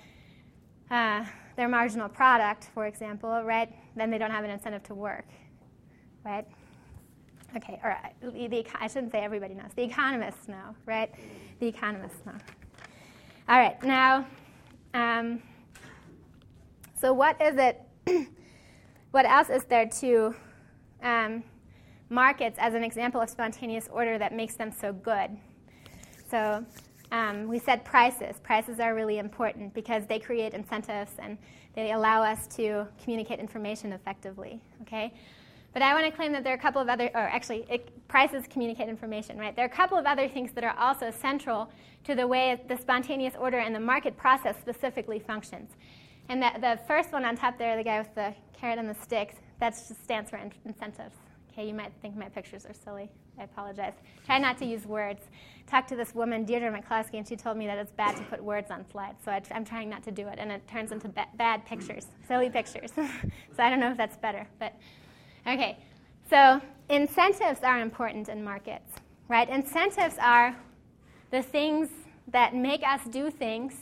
[0.90, 1.24] uh,
[1.56, 5.26] their marginal product, for example, right, then they don't have an incentive to work
[6.24, 6.46] right?
[7.56, 9.70] Okay, or the, the, I shouldn't say everybody knows.
[9.74, 11.12] The economists know, right?
[11.58, 12.34] The economists know.
[13.48, 14.26] All right, now,
[14.94, 15.42] um,
[16.94, 17.80] so what is it?
[19.10, 20.34] what else is there to
[21.02, 21.42] um,
[22.10, 25.30] markets as an example of spontaneous order that makes them so good?
[26.30, 26.64] So
[27.12, 28.36] um, we said prices.
[28.42, 31.38] Prices are really important because they create incentives and
[31.74, 34.60] they allow us to communicate information effectively.
[34.82, 35.14] Okay.
[35.72, 38.08] But I want to claim that there are a couple of other, or actually, it,
[38.08, 39.54] prices communicate information, right?
[39.54, 41.70] There are a couple of other things that are also central
[42.04, 45.70] to the way the spontaneous order and the market process specifically functions.
[46.28, 48.94] And the, the first one on top there, the guy with the carrot and the
[48.94, 51.14] sticks, that just stands for in- incentives.
[51.52, 53.10] Okay, you might think my pictures are silly.
[53.38, 53.94] I apologize.
[54.26, 55.22] Try not to use words.
[55.66, 58.42] Talked to this woman, Deirdre McCloskey, and she told me that it's bad to put
[58.42, 59.18] words on slides.
[59.24, 62.06] So I, am trying not to do it, and it turns into ba- bad pictures,
[62.28, 62.92] silly pictures.
[62.96, 63.02] so
[63.58, 64.74] I don't know if that's better, but
[65.46, 65.78] Okay,
[66.28, 66.60] so
[66.90, 68.92] incentives are important in markets,
[69.28, 69.48] right?
[69.48, 70.54] Incentives are
[71.30, 71.88] the things
[72.28, 73.74] that make us do things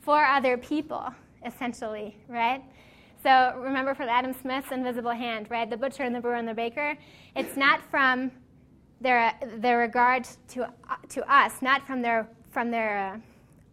[0.00, 1.12] for other people,
[1.44, 2.62] essentially, right?
[3.22, 5.68] So remember from Adam Smith's Invisible Hand, right?
[5.68, 6.96] The butcher and the brewer and the baker.
[7.34, 8.30] It's not from
[9.00, 13.18] their, their regard to, uh, to us, not from their, from their uh,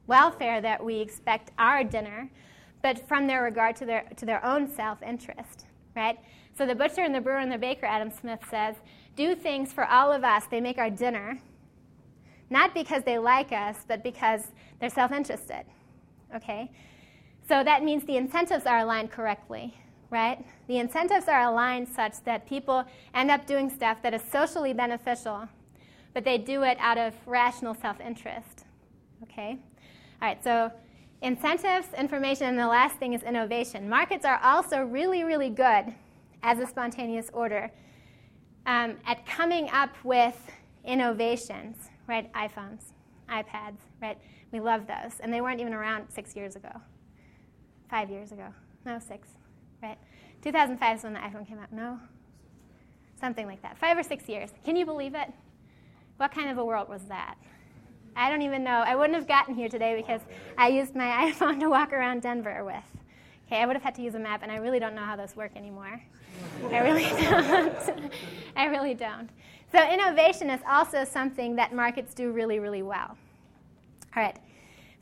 [0.07, 2.29] welfare that we expect our dinner,
[2.81, 6.17] but from their regard to their, to their own self interest, right?
[6.57, 8.75] So the butcher and the brewer and the baker, Adam Smith says,
[9.15, 10.45] do things for all of us.
[10.49, 11.39] They make our dinner,
[12.49, 15.65] not because they like us, but because they're self interested.
[16.35, 16.71] Okay?
[17.47, 19.75] So that means the incentives are aligned correctly,
[20.09, 20.43] right?
[20.67, 25.47] The incentives are aligned such that people end up doing stuff that is socially beneficial,
[26.13, 28.65] but they do it out of rational self interest.
[29.23, 29.59] Okay?
[30.21, 30.71] All right, so
[31.21, 33.87] incentives, information, and the last thing is innovation.
[33.87, 35.93] Markets are also really, really good
[36.41, 37.71] as a spontaneous order
[38.65, 40.35] um, at coming up with
[40.83, 42.31] innovations, right?
[42.33, 42.93] iPhones,
[43.29, 44.17] iPads, right?
[44.51, 45.19] We love those.
[45.19, 46.69] And they weren't even around six years ago,
[47.95, 48.47] five years ago.
[48.85, 49.29] No, six,
[49.81, 49.97] right?
[50.41, 51.71] 2005 is when the iPhone came out.
[51.71, 51.97] No?
[53.17, 53.77] Something like that.
[53.77, 54.49] Five or six years.
[54.65, 55.31] Can you believe it?
[56.17, 57.35] What kind of a world was that?
[58.13, 58.83] I don't even know.
[58.85, 60.19] I wouldn't have gotten here today because
[60.57, 62.83] I used my iPhone to walk around Denver with.
[63.47, 65.15] Okay, I would have had to use a map, and I really don't know how
[65.15, 66.01] those work anymore.
[66.69, 68.11] I really don't.
[68.57, 69.29] I really don't.
[69.71, 73.15] So, innovation is also something that markets do really, really well.
[74.17, 74.35] All right.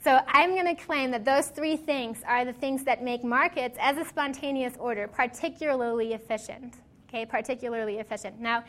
[0.03, 3.77] So, I'm going to claim that those three things are the things that make markets
[3.79, 6.75] as a spontaneous order particularly efficient.
[7.07, 8.39] Okay, particularly efficient.
[8.39, 8.63] Now,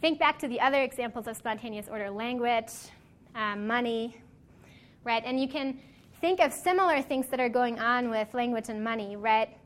[0.00, 2.70] think back to the other examples of spontaneous order language,
[3.34, 4.16] um, money,
[5.02, 5.22] right?
[5.24, 5.80] And you can
[6.20, 9.58] think of similar things that are going on with language and money, right?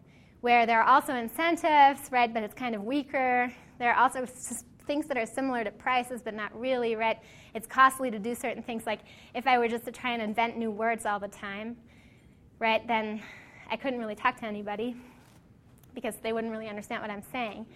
[0.43, 3.51] where there are also incentives, right, but it's kind of weaker.
[3.79, 4.27] There are also
[4.87, 7.19] things that are similar to prices, but not really, right?
[7.55, 8.87] It's costly to do certain things.
[8.87, 9.01] Like
[9.35, 11.77] if I were just to try and invent new words all the time,
[12.59, 13.23] right, then
[13.71, 14.97] I couldn't really talk to anybody
[15.95, 17.67] because they wouldn't really understand what I'm saying,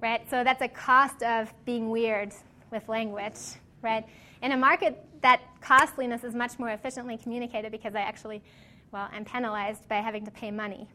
[0.00, 0.28] right?
[0.30, 2.32] So that's a cost of being weird
[2.70, 3.36] with language,
[3.82, 4.04] right?
[4.42, 8.42] In a market, that costliness is much more efficiently communicated because I actually,
[8.90, 10.88] well, I'm penalized by having to pay money,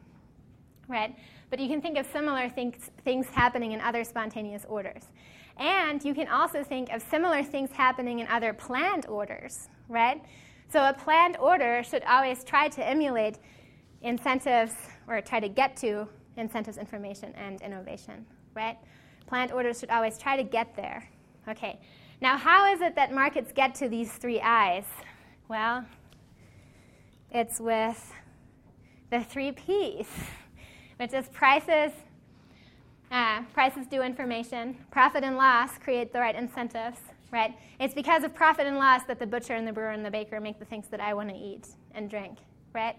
[0.87, 1.15] right?
[1.49, 5.03] But you can think of similar things, things happening in other spontaneous orders.
[5.59, 10.23] And you can also think of similar things happening in other planned orders, right?
[10.71, 13.39] So a planned order should always try to emulate
[14.01, 14.73] incentives
[15.07, 18.77] or try to get to incentives, information, and innovation, right?
[19.25, 21.07] Planned orders should always try to get there.
[21.47, 21.79] Okay.
[22.21, 24.85] Now, how is it that markets get to these three I's?
[25.47, 25.85] Well,
[27.31, 28.13] it's with
[29.09, 30.07] the three P's,
[30.97, 31.91] which is prices.
[33.11, 34.77] Uh, prices do information.
[34.91, 36.99] Profit and loss create the right incentives,
[37.31, 37.57] right?
[37.79, 40.41] It's because of profit and loss that the butcher and the brewer and the baker
[40.41, 42.37] make the things that I want to eat and drink,
[42.73, 42.97] right?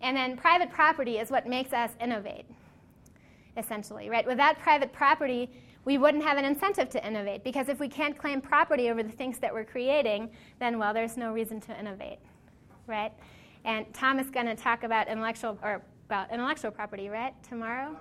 [0.00, 2.46] And then private property is what makes us innovate,
[3.56, 4.26] essentially, right?
[4.26, 5.50] Without private property,
[5.84, 9.12] we wouldn't have an incentive to innovate because if we can't claim property over the
[9.12, 12.18] things that we're creating, then, well, there's no reason to innovate,
[12.86, 13.12] right?
[13.64, 17.34] And Tom is going to talk about intellectual or about intellectual property, right?
[17.42, 17.96] Tomorrow?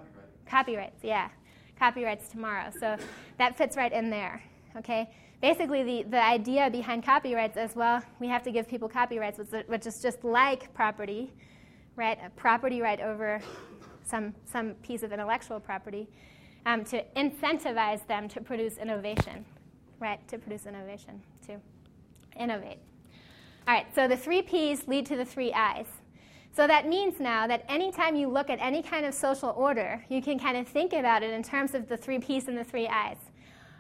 [0.50, 1.30] Copyrights, yeah.
[1.78, 2.72] Copyrights tomorrow.
[2.80, 2.98] So
[3.38, 4.42] that fits right in there,
[4.78, 5.10] okay?
[5.42, 9.86] Basically, the, the idea behind copyrights is well, we have to give people copyrights, which
[9.86, 11.34] is just like property,
[11.96, 12.18] right?
[12.26, 13.42] A property right over
[14.04, 16.08] some, some piece of intellectual property
[16.66, 19.46] um, to incentivize them to produce innovation,
[20.00, 20.26] right?
[20.30, 21.58] To produce innovation, to
[22.40, 22.80] innovate.
[23.68, 25.88] All right, so the three P's lead to the three I's.
[26.56, 30.22] So that means now that anytime you look at any kind of social order, you
[30.22, 32.88] can kind of think about it in terms of the three P's and the three
[32.88, 33.18] I's.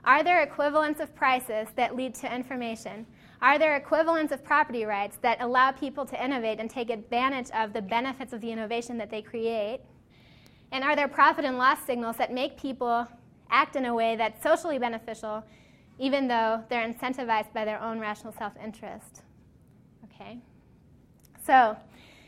[0.04, 3.06] Are there equivalents of prices that lead to information?
[3.42, 7.72] Are there equivalents of property rights that allow people to innovate and take advantage of
[7.72, 9.80] the benefits of the innovation that they create?
[10.74, 13.08] And are there profit and loss signals that make people
[13.50, 15.46] act in a way that's socially beneficial,
[15.98, 19.22] even though they're incentivized by their own rational self interest?
[20.04, 20.40] Okay?
[21.46, 21.78] So,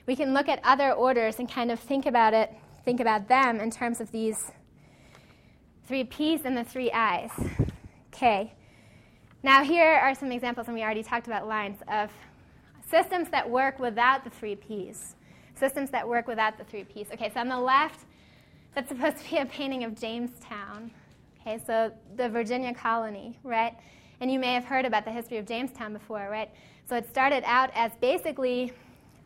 [0.08, 2.52] we can look at other orders and kind of think about it,
[2.86, 4.52] think about them in terms of these
[5.86, 7.32] three P's and the three I's.
[8.14, 8.54] Okay.
[9.44, 12.10] Now, here are some examples, and we already talked about lines of
[12.90, 15.16] systems that work without the three P's.
[15.56, 17.08] Systems that work without the three P's.
[17.14, 18.06] Okay, so on the left,
[18.74, 20.90] that's supposed to be a painting of Jamestown.
[21.42, 23.76] Okay, so the Virginia colony, right?
[24.22, 26.50] And you may have heard about the history of Jamestown before, right?
[26.88, 28.74] So it started out as basically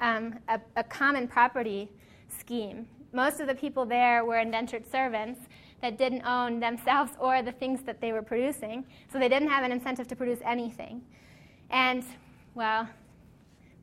[0.01, 1.89] um, a, a common property
[2.27, 2.87] scheme.
[3.13, 5.39] Most of the people there were indentured servants
[5.81, 9.63] that didn't own themselves or the things that they were producing, so they didn't have
[9.63, 11.01] an incentive to produce anything.
[11.69, 12.03] And,
[12.53, 12.87] well,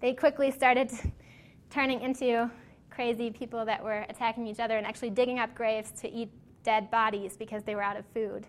[0.01, 0.91] they quickly started
[1.71, 2.51] turning into
[2.91, 6.31] crazy people that were attacking each other and actually digging up graves to eat
[6.65, 8.47] dead bodies because they were out of food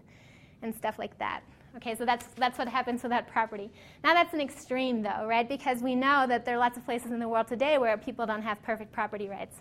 [0.62, 1.42] and stuff like that.
[1.76, 3.70] Okay, so that's, that's what happens with that property.
[4.04, 5.48] Now, that's an extreme, though, right?
[5.48, 8.26] Because we know that there are lots of places in the world today where people
[8.26, 9.58] don't have perfect property rights.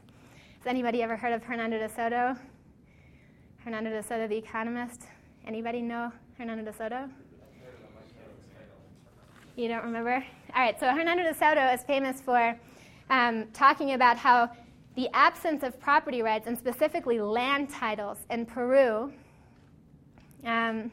[0.58, 2.36] Has anybody ever heard of Hernando de Soto?
[3.64, 5.02] Hernando de Soto, the economist.
[5.46, 7.08] Anybody know Hernando de Soto?
[9.56, 10.24] You don't remember?
[10.54, 12.58] All right, so Hernando de Soto is famous for
[13.10, 14.50] um, talking about how
[14.98, 19.12] the absence of property rights, and specifically land titles in Peru,
[20.44, 20.90] um,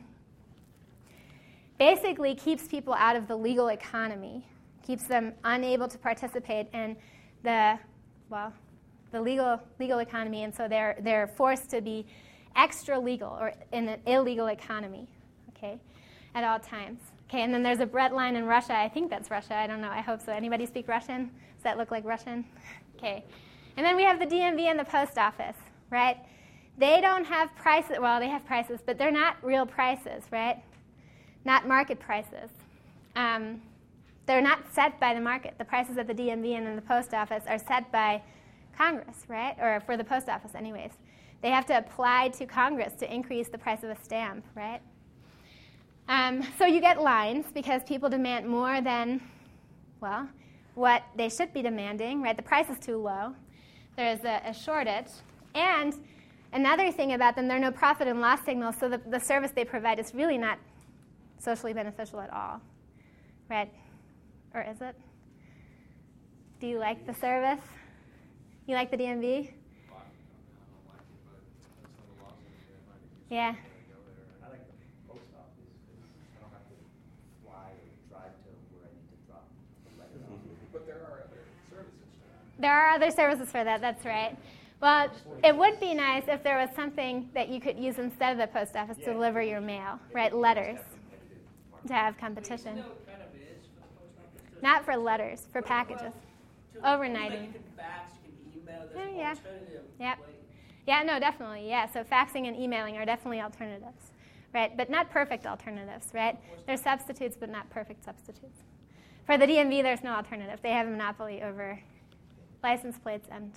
[1.78, 4.46] basically keeps people out of the legal economy,
[4.86, 6.96] keeps them unable to participate in
[7.44, 7.78] the,
[8.30, 8.54] well,
[9.12, 12.06] the legal, legal economy, and so they're, they're forced to be
[12.56, 15.08] extra legal or in an illegal economy,
[15.50, 15.80] okay,
[16.34, 17.00] at all times.
[17.30, 18.78] Okay, and then there's a bread line in Russia.
[18.78, 19.56] I think that's Russia.
[19.56, 19.90] I don't know.
[19.90, 20.32] I hope so.
[20.32, 21.32] Anybody speak Russian?
[21.56, 22.46] Does that look like Russian?
[22.98, 23.26] Okay.
[23.76, 25.58] And then we have the DMV and the post office,
[25.90, 26.18] right?
[26.78, 27.98] They don't have prices.
[28.00, 30.64] Well, they have prices, but they're not real prices, right?
[31.46, 32.50] Not market prices.
[33.16, 33.62] Um,
[34.26, 35.54] they're not set by the market.
[35.58, 38.22] The prices at the DMV and in the post office are set by
[38.76, 39.56] Congress, right?
[39.62, 40.92] Or for the post office, anyways.
[41.42, 44.82] They have to apply to Congress to increase the price of a stamp, right?
[46.08, 49.22] Um, so you get lines because people demand more than,
[50.02, 50.28] well,
[50.74, 52.36] what they should be demanding, right?
[52.36, 53.36] The price is too low.
[53.96, 55.12] There's a, a shortage.
[55.54, 55.94] And
[56.52, 59.52] another thing about them, there are no profit and loss signals, so the, the service
[59.52, 60.58] they provide is really not
[61.40, 62.62] socially beneficial at all,
[63.50, 63.72] right?
[64.54, 64.96] Or is it?
[66.60, 67.60] Do you like the service?
[68.68, 69.52] You like the DMV?
[73.30, 73.56] Yeah.
[74.44, 74.74] I like the
[75.08, 76.02] post office because
[76.36, 76.76] I don't have to
[77.44, 79.50] drive to where I need to drop
[79.84, 80.40] the letter off.
[80.72, 82.62] But there are other services for that.
[82.62, 84.38] There are other services for that, that's right.
[84.82, 85.10] Well,
[85.44, 88.48] it would be nice if there was something that you could use instead of the
[88.48, 90.34] post office to deliver your mail, right?
[90.36, 90.80] Letters,
[91.88, 92.78] to have competition.
[92.78, 94.58] No, it kind of is for the post office.
[94.60, 96.14] to- Not for letters, for packages.
[96.84, 97.48] Overnighting.
[97.48, 99.36] You can fax, you can email, oh, Yeah,
[100.00, 100.10] yeah.
[100.10, 100.18] Yep.
[100.88, 101.68] Yeah, no, definitely.
[101.68, 104.12] Yeah, so faxing and emailing are definitely alternatives,
[104.54, 104.76] right?
[104.78, 106.38] But not perfect alternatives, right?
[106.68, 108.60] They're substitutes, but not perfect substitutes.
[109.26, 110.60] For the DMV, there's no alternative.
[110.62, 111.80] They have a monopoly over
[112.62, 113.52] license plates And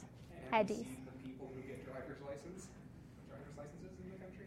[0.55, 0.69] IDs.
[0.69, 2.69] see the people who get driver's license,
[3.29, 4.47] driver's licenses in the country.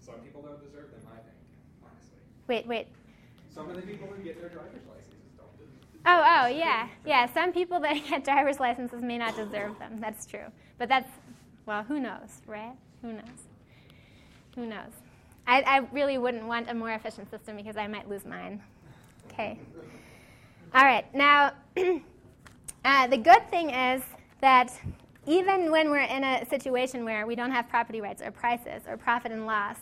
[0.00, 1.40] Some people don't deserve them, I think,
[1.80, 2.20] honestly.
[2.50, 2.88] Wait, wait.
[3.54, 5.64] Some of the people who get their driver's licenses don't do
[6.04, 7.32] Oh, oh, yeah, yeah.
[7.32, 10.00] Some people that get driver's licenses may not deserve them.
[10.00, 10.46] That's true.
[10.76, 11.08] But that's,
[11.64, 12.72] well, who knows, right?
[13.02, 13.46] Who knows?
[14.56, 14.90] Who knows?
[15.46, 18.60] I, I really wouldn't want a more efficient system because I might lose mine.
[19.30, 19.56] Okay.
[20.74, 21.04] All right.
[21.14, 21.52] Now,
[22.84, 24.02] uh, the good thing is
[24.40, 24.76] that
[25.24, 28.96] even when we're in a situation where we don't have property rights or prices or
[28.96, 29.76] profit and loss,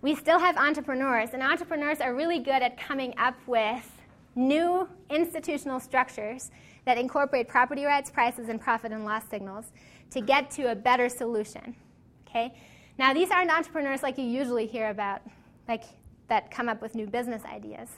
[0.00, 3.90] we still have entrepreneurs, and entrepreneurs are really good at coming up with
[4.36, 6.50] new institutional structures
[6.84, 9.72] that incorporate property rights, prices, and profit and loss signals
[10.10, 11.74] to get to a better solution.
[12.28, 12.54] Okay?
[12.98, 15.22] Now, these aren't entrepreneurs like you usually hear about,
[15.66, 15.84] like
[16.28, 17.88] that come up with new business ideas.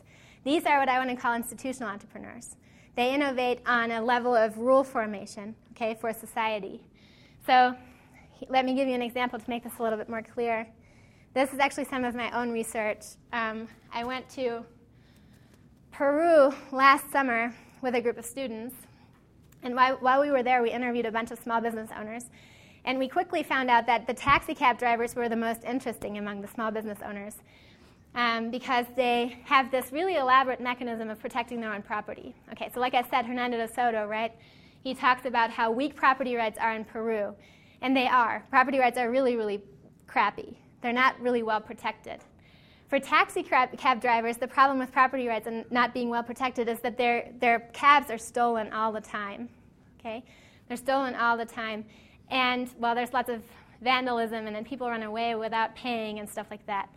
[0.45, 2.57] These are what I want to call institutional entrepreneurs.
[2.97, 6.81] They innovate on a level of rule formation, okay, for society.
[7.47, 7.75] So,
[8.49, 10.67] let me give you an example to make this a little bit more clear.
[11.33, 13.05] This is actually some of my own research.
[13.33, 14.65] Um, I went to
[15.93, 18.75] Peru last summer with a group of students.
[19.63, 22.25] And while, while we were there, we interviewed a bunch of small business owners.
[22.85, 26.41] And we quickly found out that the taxi cab drivers were the most interesting among
[26.41, 27.37] the small business owners
[28.17, 32.35] um, because they have this really elaborate mechanism of protecting their own property.
[32.51, 34.35] Okay, so like I said, Hernando de Soto, right?
[34.83, 37.37] He talks about how weak property rights are in Peru.
[37.83, 38.45] And they are.
[38.51, 39.61] Property rights are really, really
[40.09, 40.59] crappy.
[40.81, 42.21] They're not really well protected.
[42.89, 46.81] For taxi cab drivers, the problem with property rights and not being well protected is
[46.81, 49.49] that their, their cabs are stolen all the time.
[50.01, 50.25] Okay?
[50.67, 51.85] They're stolen all the time.
[52.31, 53.43] And, well, there's lots of
[53.81, 56.89] vandalism, and then people run away without paying and stuff like that.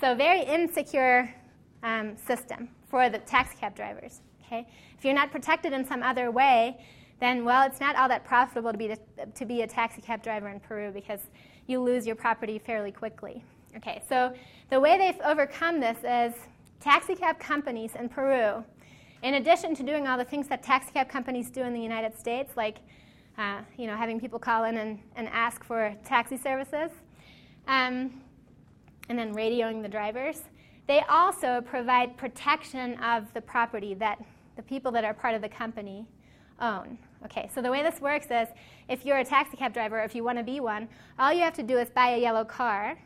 [0.00, 1.34] So, very insecure
[1.82, 4.20] um, system for the taxi cab drivers.
[4.46, 4.66] Okay?
[4.96, 6.78] If you're not protected in some other way,
[7.20, 8.94] then, well, it's not all that profitable to be,
[9.34, 11.20] to be a taxi cab driver in Peru because
[11.70, 13.44] you lose your property fairly quickly.
[13.76, 14.34] Okay, so
[14.68, 16.34] the way they've overcome this is
[16.80, 18.64] taxicab companies in Peru,
[19.22, 22.56] in addition to doing all the things that taxicab companies do in the United States,
[22.56, 22.78] like
[23.38, 26.90] uh, you know, having people call in and, and ask for taxi services,
[27.68, 28.20] um,
[29.08, 30.42] and then radioing the drivers,
[30.86, 34.22] they also provide protection of the property that
[34.56, 36.06] the people that are part of the company
[36.60, 36.98] own.
[37.24, 38.48] Okay, so the way this works is
[38.88, 41.54] if you're a taxi cab driver, if you want to be one, all you have
[41.54, 42.98] to do is buy a yellow car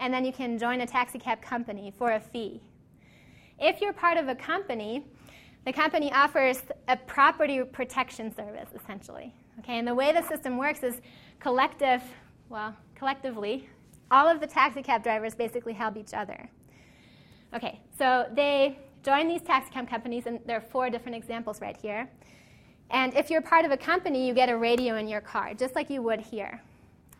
[0.00, 2.60] and then you can join a taxi cab company for a fee.
[3.58, 5.04] If you're part of a company,
[5.66, 9.34] the company offers a property protection service, essentially.
[9.58, 11.00] Okay, and the way the system works is
[11.40, 12.02] collective,
[12.48, 13.68] well, collectively,
[14.10, 16.48] all of the taxi cab drivers basically help each other.
[17.52, 21.76] Okay, so they join these taxi cab companies, and there are four different examples right
[21.76, 22.08] here.
[22.90, 25.74] And if you're part of a company, you get a radio in your car, just
[25.74, 26.62] like you would here.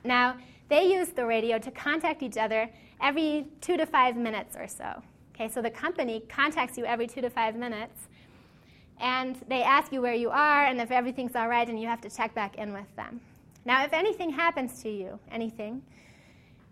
[0.04, 0.36] Now,
[0.68, 2.68] they use the radio to contact each other
[3.00, 5.02] every two to five minutes or so.
[5.34, 8.08] Okay, so the company contacts you every two to five minutes,
[9.00, 12.00] and they ask you where you are and if everything's all right, and you have
[12.00, 13.20] to check back in with them.
[13.64, 15.82] Now, if anything happens to you, anything,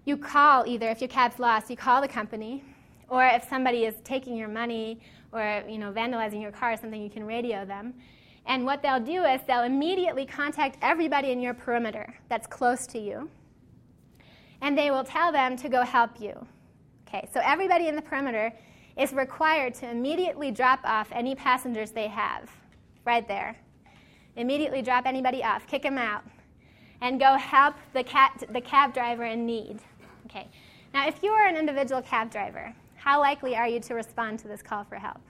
[0.04, 2.64] you call either if your cab's lost, you call the company,
[3.08, 5.00] or if somebody is taking your money
[5.32, 7.94] or you know vandalizing your car or something, you can radio them.
[8.46, 12.98] And what they'll do is they'll immediately contact everybody in your perimeter that's close to
[12.98, 13.28] you
[14.60, 16.46] and they will tell them to go help you.
[17.06, 18.52] Okay, so everybody in the perimeter
[18.96, 22.50] is required to immediately drop off any passengers they have
[23.04, 23.56] right there.
[24.36, 26.24] Immediately drop anybody off, kick them out,
[27.00, 29.78] and go help the, cat, the cab driver in need.
[30.26, 30.48] Okay,
[30.92, 34.48] now if you are an individual cab driver, how likely are you to respond to
[34.48, 35.20] this call for help?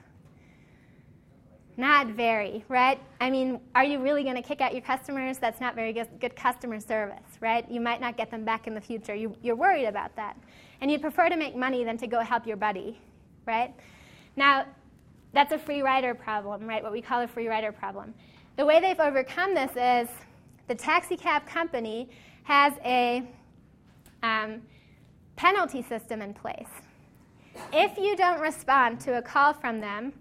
[1.79, 2.99] Not very, right?
[3.20, 5.37] I mean, are you really going to kick out your customers?
[5.37, 7.70] That's not very good, customer service, right?
[7.70, 9.14] You might not get them back in the future.
[9.14, 10.39] You, you're worried about that.
[10.81, 12.99] And you'd prefer to make money than to go help your buddy,
[13.45, 13.74] right?
[14.37, 14.64] Now,
[15.35, 16.83] that's a free rider problem, right?
[16.83, 18.14] What we call a free rider problem.
[18.57, 20.09] The way they've overcome this is
[20.68, 22.09] the taxi cab company
[22.45, 23.22] has a
[24.22, 24.62] um,
[25.37, 26.68] penalty system in place.
[27.72, 30.14] If you don't respond to a call from them,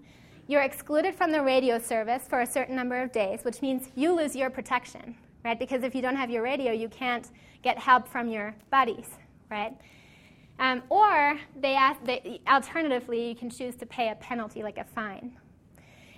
[0.48, 4.14] you're excluded from the radio service for a certain number of days, which means you
[4.14, 5.58] lose your protection, right?
[5.58, 7.30] Because if you don't have your radio, you can't
[7.62, 9.08] get help from your buddies,
[9.50, 9.76] right?
[10.58, 14.84] Um, or they ask, they, alternatively, you can choose to pay a penalty, like a
[14.84, 15.36] fine.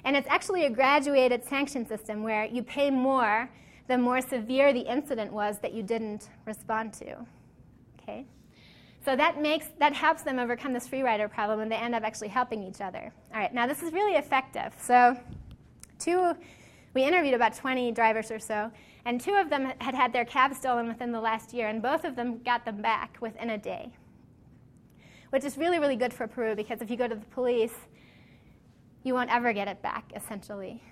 [0.04, 3.48] And it's actually a graduated sanction system where you pay more
[3.88, 7.16] the more severe the incident was that you didn't respond to.
[8.00, 8.26] Okay?
[9.08, 12.02] So that makes that helps them overcome this free rider problem, and they end up
[12.02, 13.10] actually helping each other.
[13.32, 14.74] All right, now this is really effective.
[14.78, 15.16] So,
[15.98, 16.34] two,
[16.92, 18.70] we interviewed about 20 drivers or so,
[19.06, 22.04] and two of them had had their cabs stolen within the last year, and both
[22.04, 23.90] of them got them back within a day,
[25.30, 27.76] which is really really good for Peru because if you go to the police,
[29.04, 30.82] you won't ever get it back, essentially.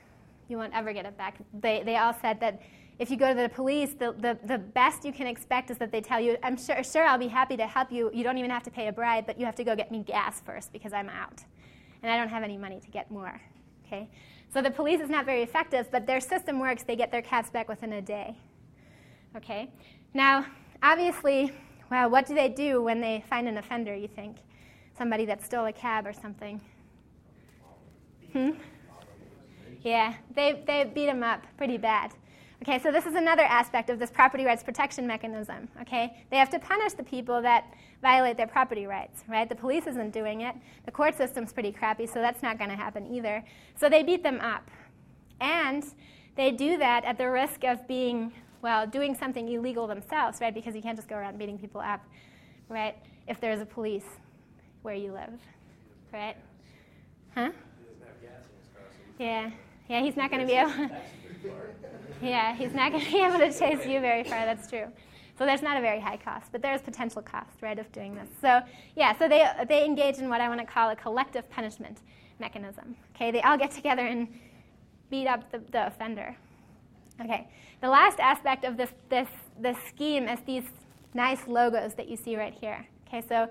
[0.49, 1.37] You won't ever get it back.
[1.61, 2.63] They, they all said that
[2.99, 5.93] if you go to the police, the, the, the best you can expect is that
[5.93, 8.11] they tell you, I'm sure, sure, I'll be happy to help you.
[8.15, 10.03] You don't even have to pay a bribe, but you have to go get me
[10.03, 11.45] gas first because I'm out.
[12.03, 13.39] And I don't have any money to get more.
[13.87, 14.09] Okay?
[14.53, 16.85] So the police is not very effective, but their system works.
[16.85, 18.37] They get their cabs back within a day.
[19.37, 19.71] Okay?
[20.15, 20.47] Now,
[20.83, 21.53] obviously,
[21.91, 24.39] well, what do they do when they find an offender, you think?
[24.97, 26.63] Somebody that stole a cab or something.
[28.33, 28.51] Hmm?
[29.83, 32.13] Yeah, they, they beat them up pretty bad.
[32.63, 35.69] Okay, so this is another aspect of this property rights protection mechanism.
[35.83, 37.67] Okay, they have to punish the people that
[38.01, 39.49] violate their property rights, right?
[39.49, 40.55] The police isn't doing it.
[40.87, 43.45] The court system's pretty crappy, so that's not going to happen either.
[43.79, 44.71] So they beat them up.
[45.41, 45.85] And
[46.35, 48.33] they do that at the risk of being,
[48.63, 50.55] well, doing something illegal themselves, right?
[50.55, 52.01] Because you can't just go around beating people up,
[52.71, 52.97] right?
[53.29, 54.07] If there's a police
[54.81, 55.41] where you live,
[56.13, 56.37] right?
[57.35, 57.51] Huh?
[59.19, 59.51] Yeah.
[59.89, 60.73] Yeah, he's not going to be able.
[62.23, 64.45] yeah, uh, he's not going to be able to chase you very far.
[64.45, 64.87] That's true.
[65.39, 68.15] So there's not a very high cost, but there is potential cost, right, of doing
[68.15, 68.29] this.
[68.41, 68.61] So
[68.95, 71.99] yeah, so they they engage in what I want to call a collective punishment
[72.39, 72.97] mechanism.
[73.15, 74.29] Okay, they all get together and
[75.11, 76.37] beat up the, the offender.
[77.21, 77.49] Okay,
[77.81, 79.29] the last aspect of this this
[79.59, 80.65] this scheme is these
[81.13, 82.87] nice logos that you see right here.
[83.07, 83.49] Okay, so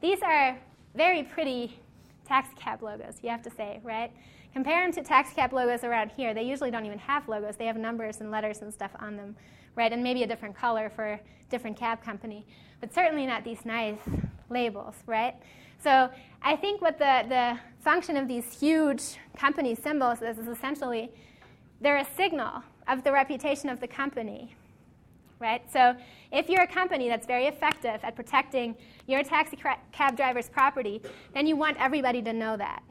[0.00, 0.56] these are
[0.94, 1.78] very pretty
[2.26, 4.12] taxi cab logos, you have to say, right?
[4.54, 6.32] Compare them to tax cab logos around here.
[6.32, 7.56] They usually don't even have logos.
[7.56, 9.34] They have numbers and letters and stuff on them,
[9.74, 9.92] right?
[9.92, 11.18] And maybe a different color for
[11.50, 12.46] different cab company,
[12.80, 13.98] but certainly not these nice
[14.50, 15.34] labels, right?
[15.82, 16.08] So
[16.40, 21.10] I think what the, the function of these huge company symbols is, is essentially
[21.80, 24.54] they're a signal of the reputation of the company,
[25.40, 25.62] right?
[25.72, 25.96] So
[26.30, 28.76] if you're a company that's very effective at protecting
[29.08, 29.58] your taxi
[29.90, 31.02] cab driver's property,
[31.34, 32.84] then you want everybody to know that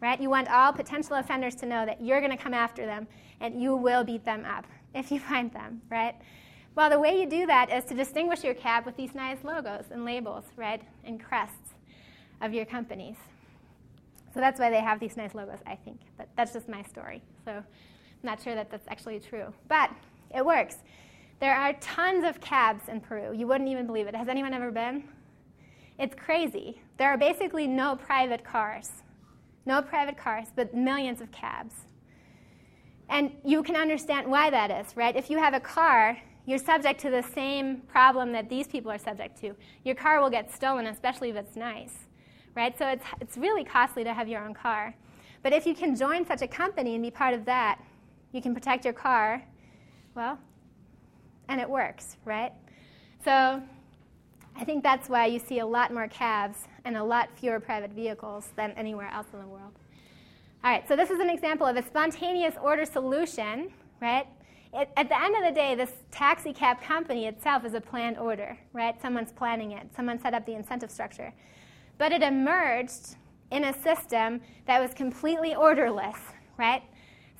[0.00, 0.20] right?
[0.20, 3.06] You want all potential offenders to know that you're going to come after them
[3.40, 6.14] and you will beat them up if you find them, right?
[6.74, 9.86] Well, the way you do that is to distinguish your cab with these nice logos
[9.90, 11.74] and labels, right, and crests
[12.40, 13.16] of your companies.
[14.32, 16.00] So that's why they have these nice logos, I think.
[16.16, 17.22] But that's just my story.
[17.44, 17.64] So I'm
[18.22, 19.52] not sure that that's actually true.
[19.68, 19.90] But
[20.34, 20.76] it works.
[21.40, 23.34] There are tons of cabs in Peru.
[23.34, 24.14] You wouldn't even believe it.
[24.14, 25.04] Has anyone ever been?
[25.98, 26.80] It's crazy.
[26.98, 28.90] There are basically no private cars
[29.70, 31.74] no private cars, but millions of cabs.
[33.08, 35.14] And you can understand why that is, right?
[35.14, 38.98] If you have a car, you're subject to the same problem that these people are
[38.98, 39.54] subject to.
[39.84, 41.94] Your car will get stolen, especially if it's nice,
[42.56, 42.76] right?
[42.76, 44.92] So it's, it's really costly to have your own car.
[45.44, 47.80] But if you can join such a company and be part of that,
[48.32, 49.42] you can protect your car,
[50.16, 50.36] well,
[51.48, 52.52] and it works, right?
[53.24, 53.62] So
[54.60, 57.92] I think that's why you see a lot more cabs and a lot fewer private
[57.92, 59.72] vehicles than anywhere else in the world.
[60.62, 63.70] All right, so this is an example of a spontaneous order solution,
[64.02, 64.26] right?
[64.74, 68.18] It, at the end of the day, this taxi cab company itself is a planned
[68.18, 69.00] order, right?
[69.00, 71.32] Someone's planning it, someone set up the incentive structure.
[71.96, 73.16] But it emerged
[73.50, 76.18] in a system that was completely orderless,
[76.58, 76.82] right?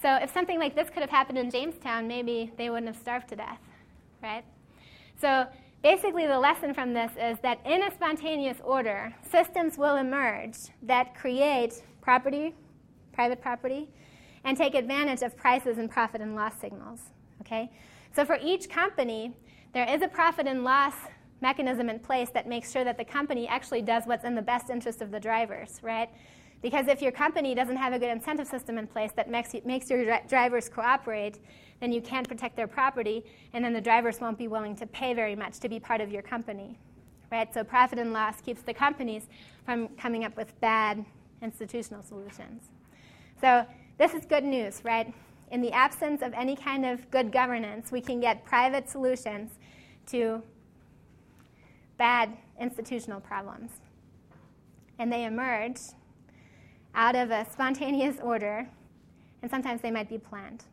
[0.01, 3.29] So if something like this could have happened in Jamestown, maybe they wouldn't have starved
[3.29, 3.61] to death,
[4.23, 4.43] right?
[5.21, 5.47] So
[5.83, 11.14] Basically, the lesson from this is that in a spontaneous order, systems will emerge that
[11.14, 12.55] create property,
[13.12, 13.89] private property,
[14.45, 17.01] and take advantage of prices and profit and loss signals.
[17.41, 17.70] Okay?
[18.14, 19.33] So for each company,
[19.72, 20.95] there is a profit and loss
[21.41, 24.68] mechanism in place that makes sure that the company actually does what's in the best
[24.68, 26.11] interest of the drivers, right?
[26.62, 29.88] Because if your company doesn't have a good incentive system in place that makes, makes
[29.88, 31.38] your dri- drivers cooperate,
[31.80, 35.14] then you can't protect their property, and then the drivers won't be willing to pay
[35.14, 36.78] very much to be part of your company.
[37.32, 37.52] Right?
[37.54, 39.28] So profit and loss keeps the companies
[39.64, 41.04] from coming up with bad
[41.40, 42.68] institutional solutions.
[43.40, 43.64] So
[43.96, 45.12] this is good news, right?
[45.50, 49.52] In the absence of any kind of good governance, we can get private solutions
[50.06, 50.42] to
[51.96, 53.70] bad institutional problems.
[54.98, 55.78] And they emerge
[56.95, 58.68] out of a spontaneous order,
[59.43, 60.64] and sometimes they might be planned.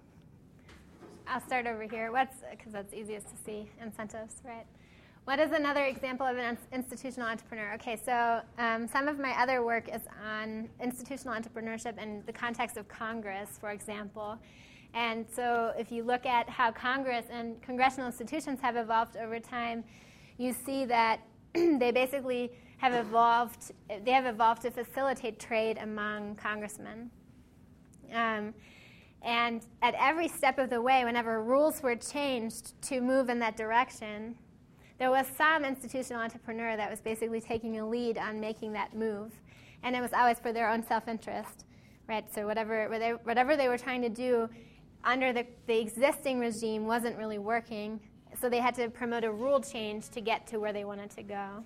[1.27, 2.11] I'll start over here.
[2.11, 4.65] What's because that's easiest to see incentives, right?
[5.25, 7.73] What is another example of an institutional entrepreneur?
[7.73, 12.77] Okay, so um, some of my other work is on institutional entrepreneurship in the context
[12.77, 14.37] of Congress, for example.
[14.93, 19.83] And so if you look at how Congress and congressional institutions have evolved over time,
[20.37, 21.19] you see that
[21.53, 23.71] they basically have evolved,
[24.05, 27.09] they have evolved to facilitate trade among congressmen.
[28.13, 28.53] Um,
[29.21, 33.57] and at every step of the way, whenever rules were changed to move in that
[33.57, 34.35] direction,
[34.99, 39.33] there was some institutional entrepreneur that was basically taking a lead on making that move.
[39.83, 41.65] And it was always for their own self interest.
[42.07, 42.25] right?
[42.33, 44.49] So whatever, whatever they were trying to do
[45.03, 47.99] under the, the existing regime wasn't really working.
[48.39, 51.23] So they had to promote a rule change to get to where they wanted to
[51.23, 51.63] go.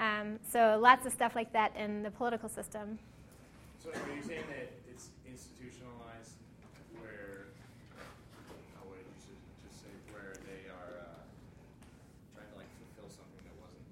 [0.00, 2.98] Um, so lots of stuff like that in the political system.
[3.78, 6.32] So are you saying that it's institutionalized
[6.98, 7.48] where,
[8.74, 9.36] how would you
[9.68, 11.20] just say, where they are uh,
[12.34, 13.84] trying to like fulfill something that wasn't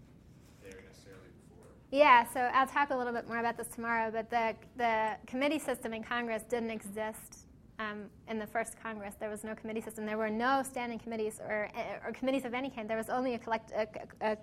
[0.65, 1.69] there necessarily before?
[1.91, 5.59] Yeah, so I'll talk a little bit more about this tomorrow, but the, the committee
[5.59, 7.48] system in Congress didn't exist
[7.79, 9.15] um, in the first Congress.
[9.19, 10.05] There was no committee system.
[10.07, 11.69] There were no standing committees or,
[12.05, 12.89] or committees of any kind.
[12.89, 13.87] There was only a, collect, a,
[14.21, 14.37] a,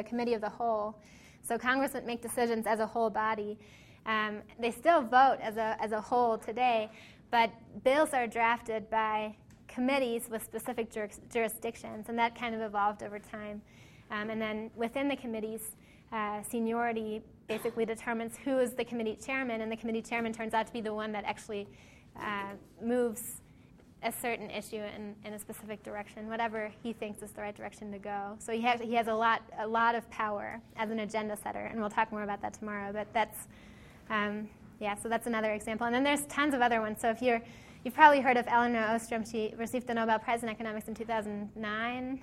[0.00, 0.98] a committee of the whole.
[1.42, 3.58] So Congress would make decisions as a whole body.
[4.06, 6.90] Um, they still vote as a, as a whole today,
[7.30, 7.50] but
[7.84, 9.36] bills are drafted by
[9.68, 13.62] committees with specific juris, jurisdictions, and that kind of evolved over time.
[14.10, 15.76] Um, and then within the committees,
[16.12, 20.66] uh, seniority basically determines who is the committee chairman, and the committee chairman turns out
[20.66, 21.68] to be the one that actually
[22.20, 22.54] uh,
[22.84, 23.40] moves
[24.02, 27.92] a certain issue in, in a specific direction, whatever he thinks is the right direction
[27.92, 28.36] to go.
[28.38, 31.66] So he has, he has a, lot, a lot of power as an agenda setter,
[31.66, 32.92] and we'll talk more about that tomorrow.
[32.92, 33.48] But that's,
[34.08, 34.48] um,
[34.80, 35.86] yeah, so that's another example.
[35.86, 36.98] And then there's tons of other ones.
[37.00, 37.42] So if you're,
[37.84, 39.24] you've probably heard of Elinor Ostrom.
[39.24, 42.20] She received the Nobel Prize in Economics in 2009.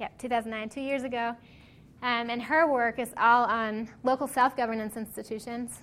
[0.00, 1.36] Yeah, 2009, two years ago.
[2.02, 5.80] Um, and her work is all on local self governance institutions.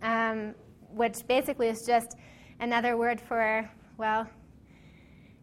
[0.00, 0.54] Um,
[0.94, 2.16] which basically is just
[2.60, 3.68] another word for,
[3.98, 4.28] well,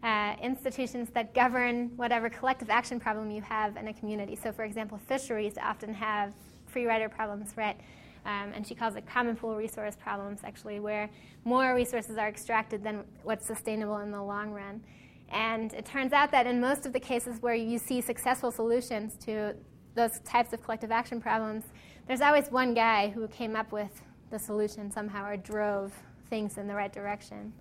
[0.03, 4.35] uh, institutions that govern whatever collective action problem you have in a community.
[4.35, 6.33] So, for example, fisheries often have
[6.65, 7.79] free rider problems, right?
[8.25, 11.09] Um, and she calls it common pool resource problems, actually, where
[11.43, 14.81] more resources are extracted than what's sustainable in the long run.
[15.29, 19.15] And it turns out that in most of the cases where you see successful solutions
[19.25, 19.55] to
[19.95, 21.65] those types of collective action problems,
[22.07, 25.93] there's always one guy who came up with the solution somehow or drove
[26.29, 27.53] things in the right direction.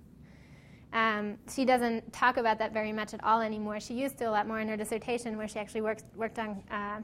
[0.92, 3.78] Um, she doesn't talk about that very much at all anymore.
[3.78, 6.62] She used to a lot more in her dissertation, where she actually worked, worked on
[6.70, 7.00] uh,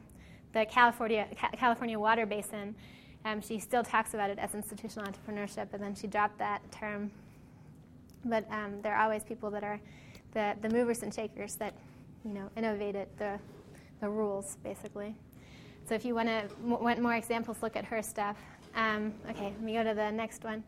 [0.53, 2.75] the California, California water basin.
[3.25, 7.11] Um, she still talks about it as institutional entrepreneurship, and then she dropped that term.
[8.25, 9.81] But um, there are always people that are
[10.33, 11.75] the, the movers and shakers that
[12.25, 13.39] you know innovated the,
[14.01, 15.15] the rules, basically.
[15.89, 18.37] So if you want to want more examples, look at her stuff.
[18.77, 20.63] Um, okay, let me go to the next one.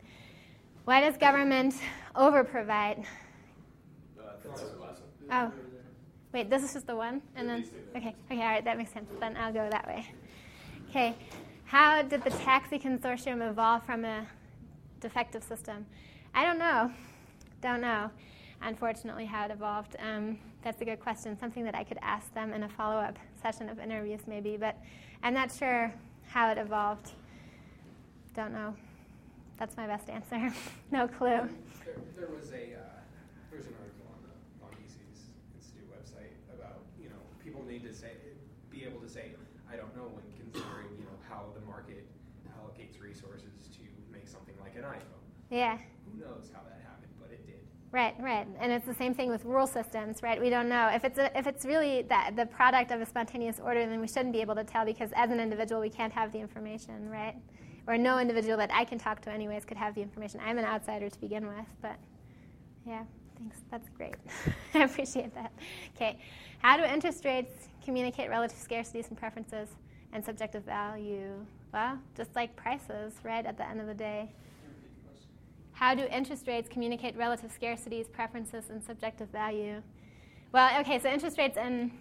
[0.85, 1.75] Why does government
[2.15, 3.05] overprovide?
[5.31, 5.51] Oh,
[6.33, 7.21] wait, this is just the one?
[7.35, 9.07] And then, okay, okay, all right, that makes sense.
[9.19, 10.07] Then I'll go that way.
[10.89, 11.15] Okay,
[11.65, 14.25] how did the taxi consortium evolve from a
[14.99, 15.85] defective system?
[16.33, 16.91] I don't know.
[17.61, 18.09] Don't know,
[18.63, 19.95] unfortunately, how it evolved.
[19.99, 23.19] Um, that's a good question, something that I could ask them in a follow up
[23.39, 24.77] session of interviews, maybe, but
[25.21, 25.93] I'm not sure
[26.27, 27.11] how it evolved.
[28.35, 28.75] Don't know.
[29.57, 30.53] That's my best answer.
[30.91, 31.27] no clue.
[31.27, 32.99] There, there was a uh,
[33.51, 38.13] there's an article on the on Institute website about you know people need to say
[38.69, 39.33] be able to say
[39.71, 42.05] I don't know when considering you know how the market
[42.55, 45.19] allocates resources to make something like an iPhone.
[45.49, 45.77] Yeah.
[46.05, 47.59] Who knows how that happened, but it did.
[47.91, 50.39] Right, right, and it's the same thing with rule systems, right?
[50.39, 53.59] We don't know if it's a, if it's really that the product of a spontaneous
[53.59, 56.31] order, then we shouldn't be able to tell because as an individual we can't have
[56.31, 57.35] the information, right?
[57.87, 60.39] Or no individual that I can talk to, anyways, could have the information.
[60.45, 61.97] I'm an outsider to begin with, but
[62.85, 63.03] yeah,
[63.37, 63.57] thanks.
[63.71, 64.15] That's great.
[64.73, 65.51] I appreciate that.
[65.95, 66.19] Okay,
[66.59, 69.69] how do interest rates communicate relative scarcities and preferences
[70.13, 71.45] and subjective value?
[71.73, 74.31] Well, just like prices, right, at the end of the day.
[75.73, 79.81] How do interest rates communicate relative scarcities, preferences, and subjective value?
[80.51, 81.91] Well, okay, so interest rates in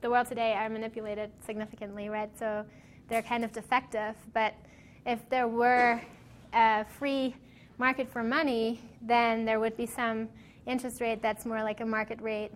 [0.00, 2.30] the world today are manipulated significantly, right?
[2.38, 2.64] So
[3.08, 4.54] they're kind of defective, but
[5.06, 6.00] if there were
[6.52, 7.34] a free
[7.78, 10.28] market for money, then there would be some
[10.66, 12.50] interest rate that's more like a market rate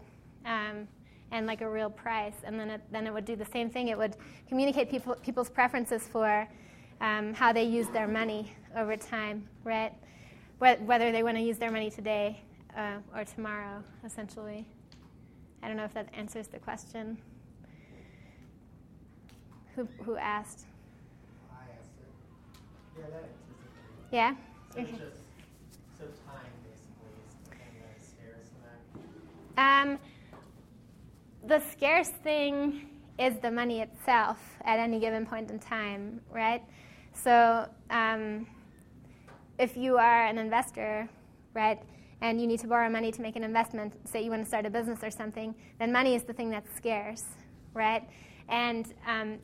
[0.45, 0.89] um,
[1.31, 2.35] and like a real price.
[2.43, 3.89] And then it, then it would do the same thing.
[3.89, 4.17] It would
[4.49, 6.49] communicate people, people's preferences for
[7.01, 9.93] um, how they use their money over time, right?
[10.59, 12.43] Whether they want to use their money today
[12.77, 14.67] uh, or tomorrow, essentially.
[15.63, 17.17] I don't know if that answers the question.
[19.77, 20.67] Who, who asked?
[24.13, 24.35] Yeah.
[24.75, 24.91] So okay.
[24.93, 25.03] just
[25.99, 28.51] so time basically is kind scarce.
[29.57, 29.99] Um,
[31.47, 32.89] the scarce thing
[33.19, 36.63] is the money itself at any given point in time, right?
[37.13, 38.47] So um,
[39.59, 41.09] if you are an investor,
[41.55, 41.79] right,
[42.21, 44.67] and you need to borrow money to make an investment, say you want to start
[44.67, 47.25] a business or something, then money is the thing that's scarce,
[47.75, 48.09] right?
[48.49, 49.39] And um,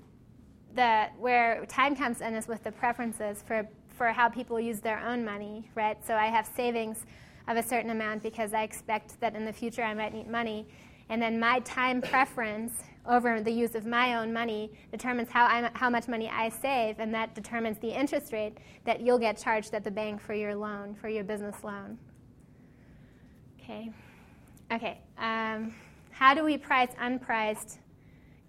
[0.77, 3.67] the where time comes in is with the preferences for
[3.97, 5.97] for how people use their own money, right?
[6.07, 7.07] So I have savings
[7.49, 10.67] of a certain amount because I expect that in the future I might need money.
[11.09, 12.75] And then my time preference
[13.07, 16.99] over the use of my own money determines how, I, how much money I save,
[16.99, 20.55] and that determines the interest rate that you'll get charged at the bank for your
[20.55, 21.99] loan, for your business loan.
[23.61, 23.91] Okay.
[24.73, 25.01] Okay.
[25.19, 25.75] Um,
[26.11, 27.79] how do we price unpriced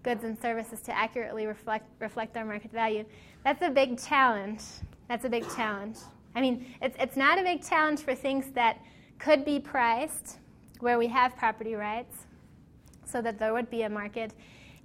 [0.08, 3.04] goods and services to accurately reflect, reflect our market value?
[3.44, 4.62] That's a big challenge.
[5.06, 5.98] That's a big challenge.
[6.34, 8.80] I mean, it's, it's not a big challenge for things that
[9.18, 10.38] could be priced
[10.80, 12.24] where we have property rights
[13.04, 14.32] so that there would be a market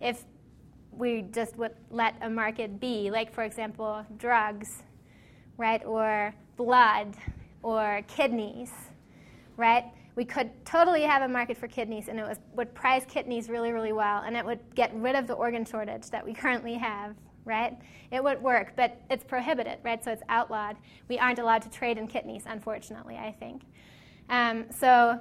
[0.02, 0.26] if
[0.92, 4.84] we just would let a market be, like, for example, drugs,
[5.56, 7.16] right, or blood,
[7.62, 8.72] or kidneys,
[9.56, 9.86] right?
[10.16, 13.72] We could totally have a market for kidneys, and it was, would price kidneys really,
[13.72, 17.16] really well, and it would get rid of the organ shortage that we currently have,
[17.46, 17.78] right?
[18.12, 20.04] It would work, but it's prohibited, right?
[20.04, 20.78] So it's outlawed.
[21.10, 23.64] We aren't allowed to trade in kidneys, unfortunately, I think.
[24.30, 25.20] Um, so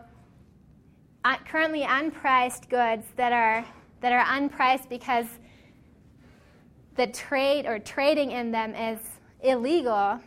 [1.24, 3.64] uh, currently unpriced goods that are
[4.00, 5.26] that are unpriced because
[6.96, 8.98] the trade or trading in them is
[9.42, 10.20] illegal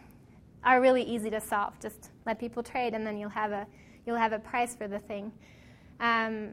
[0.63, 1.79] are really easy to solve.
[1.79, 3.67] Just let people trade, and then you'll have a
[4.05, 5.31] you'll have a price for the thing.
[5.99, 6.51] Um,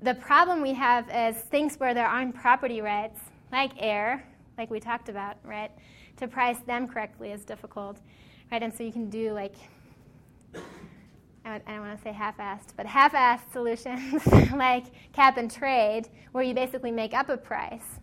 [0.00, 3.20] the problem we have is things where there aren't property rights,
[3.52, 4.24] like air,
[4.58, 5.70] like we talked about, right?
[6.18, 7.98] To price them correctly is difficult,
[8.50, 8.62] right?
[8.62, 9.54] And so you can do like
[11.44, 14.24] I don't want to say half-assed, but half-assed solutions
[14.54, 17.98] like cap and trade, where you basically make up a price.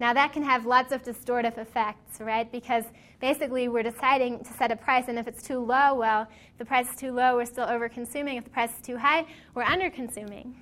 [0.00, 2.50] Now that can have lots of distortive effects, right?
[2.50, 2.84] Because
[3.20, 6.64] basically we're deciding to set a price, and if it's too low, well, if the
[6.64, 8.38] price is too low, we're still over-consuming.
[8.38, 10.56] If the price is too high, we're under-consuming.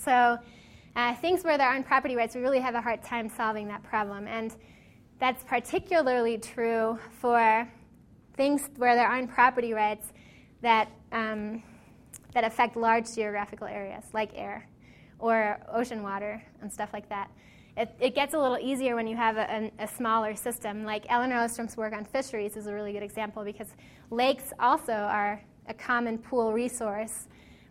[0.00, 0.38] So
[0.94, 3.82] uh, things where there aren't property rights, we really have a hard time solving that
[3.82, 4.28] problem.
[4.28, 4.54] And
[5.18, 7.68] that's particularly true for
[8.36, 10.12] things where there aren't property rights
[10.62, 11.60] that, um,
[12.34, 14.68] that affect large geographical areas, like air
[15.18, 17.30] or ocean water and stuff like that.
[17.76, 20.84] It, it gets a little easier when you have a, a, smaller system.
[20.84, 23.66] Like Elinor Ostrom's work on fisheries is a really good example because
[24.10, 27.26] lakes also are a common pool resource.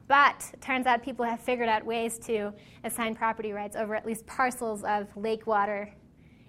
[0.07, 2.51] But it turns out people have figured out ways to
[2.83, 5.89] assign property rights over at least parcels of lake water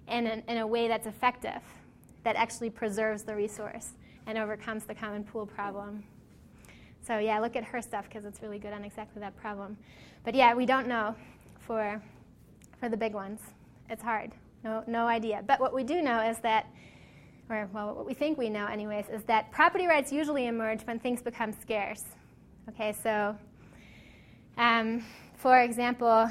[0.08, 1.62] in, an, in a way that's effective,
[2.24, 3.90] that actually preserves the resource
[4.26, 6.02] and overcomes the common pool problem.
[7.06, 9.76] So yeah, look at her stuff because it's really good on exactly that problem.
[10.24, 11.14] But yeah, we don't know
[11.60, 12.02] for
[12.84, 13.40] for the big ones.
[13.88, 14.32] It's hard.
[14.62, 15.42] No no idea.
[15.46, 16.66] But what we do know is that
[17.48, 20.98] or well what we think we know anyways is that property rights usually emerge when
[20.98, 22.04] things become scarce.
[22.68, 23.34] Okay, so
[24.58, 25.02] um,
[25.38, 26.30] for example,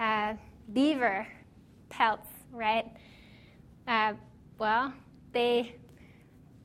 [0.00, 0.34] uh,
[0.72, 1.28] beaver
[1.90, 2.86] pelts, right?
[3.86, 4.14] Uh,
[4.58, 4.92] well,
[5.30, 5.76] they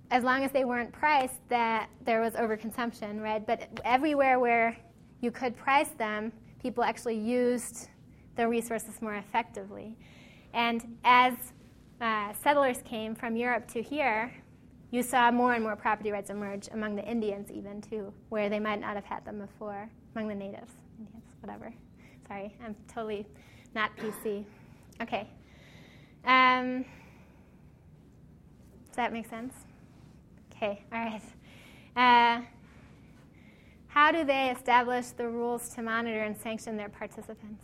[0.10, 3.46] as long as they weren't priced, that there was overconsumption, right?
[3.46, 4.76] But everywhere where
[5.22, 7.90] you could price them, people actually used
[8.36, 9.96] the resources more effectively.
[10.54, 11.34] And as
[12.02, 14.34] uh, settlers came from Europe to here,
[14.92, 18.60] you saw more and more property rights emerge among the Indians, even too, where they
[18.60, 21.74] might not have had them before, among the natives, Indians, whatever.
[22.28, 23.26] Sorry, I'm totally
[23.74, 24.46] not PC.
[25.02, 25.28] Okay.
[26.26, 26.86] Um,
[28.88, 29.54] does that make sense?
[30.56, 31.22] Okay, all right.
[31.96, 32.42] Uh,
[33.88, 37.64] how do they establish the rules to monitor and sanction their participants?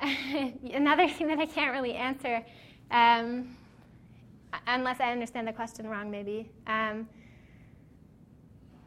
[0.72, 2.44] Another thing that I can't really answer,
[2.90, 3.56] um,
[4.66, 6.50] unless I understand the question wrong, maybe.
[6.66, 7.08] Um,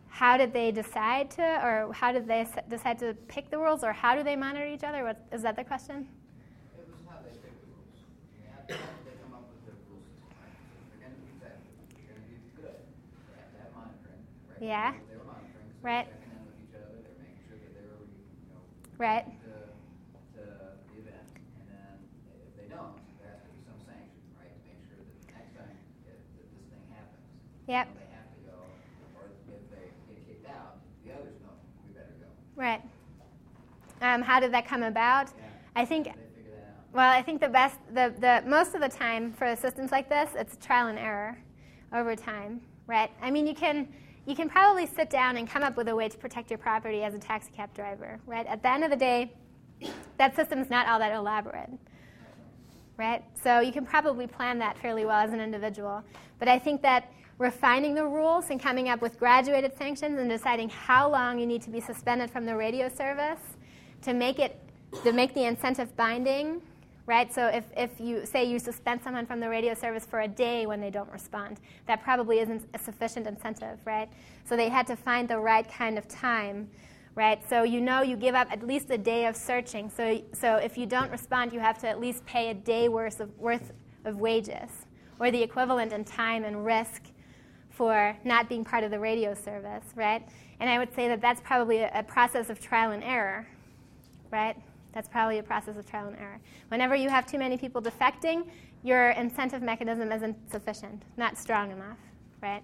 [0.09, 3.91] how did they decide to, or how did they decide to pick the rules, or
[3.91, 5.03] how do they monitor each other?
[5.03, 6.07] What, is that the question?
[14.61, 14.93] Yeah.
[15.09, 15.73] They were monitoring.
[15.73, 16.05] So right.
[16.05, 16.93] They're checking in with each other.
[17.01, 18.61] They're making sure that they were, you know,
[19.01, 19.25] right.
[19.25, 19.49] To,
[20.37, 21.33] to the event.
[21.33, 21.97] And then
[22.45, 25.57] if they don't, there has to be some sanction, right, to make sure that next
[25.57, 27.25] time if, that this thing happens,
[27.67, 27.87] yep.
[27.93, 28.57] they have to go.
[29.15, 31.49] Or if they get kicked out, the others know
[31.87, 32.27] we better go.
[32.55, 32.81] Right.
[34.01, 35.27] Um, how did that come about?
[35.27, 35.45] Yeah.
[35.75, 36.09] I think.
[36.93, 40.31] Well, I think the best, the, the most of the time for systems like this,
[40.35, 41.37] it's trial and error
[41.93, 43.09] over time, right?
[43.21, 43.87] I mean, you can
[44.25, 47.03] you can probably sit down and come up with a way to protect your property
[47.03, 48.45] as a taxi cab driver, right?
[48.45, 49.33] At the end of the day,
[50.17, 51.69] that system's not all that elaborate,
[52.97, 53.23] right?
[53.41, 56.03] So you can probably plan that fairly well as an individual.
[56.37, 60.69] But I think that refining the rules and coming up with graduated sanctions and deciding
[60.69, 63.39] how long you need to be suspended from the radio service
[64.03, 64.59] to make it
[65.03, 66.61] to make the incentive binding
[67.07, 67.33] right?
[67.33, 70.65] So if, if you say you suspend someone from the radio service for a day
[70.65, 74.07] when they don't respond, that probably isn't a sufficient incentive, right?
[74.45, 76.69] So they had to find the right kind of time,
[77.15, 77.41] right?
[77.49, 79.89] So you know you give up at least a day of searching.
[79.89, 83.19] So, so if you don't respond, you have to at least pay a day worth
[83.19, 83.73] of, worth
[84.05, 84.69] of wages,
[85.19, 87.01] or the equivalent in time and risk
[87.71, 90.21] for not being part of the radio service, right?
[90.59, 93.47] And I would say that that's probably a, a process of trial and error,
[94.29, 94.55] right?
[94.93, 96.39] That's probably a process of trial and error.
[96.67, 98.45] Whenever you have too many people defecting,
[98.83, 101.97] your incentive mechanism isn't sufficient, not strong enough,
[102.41, 102.63] right?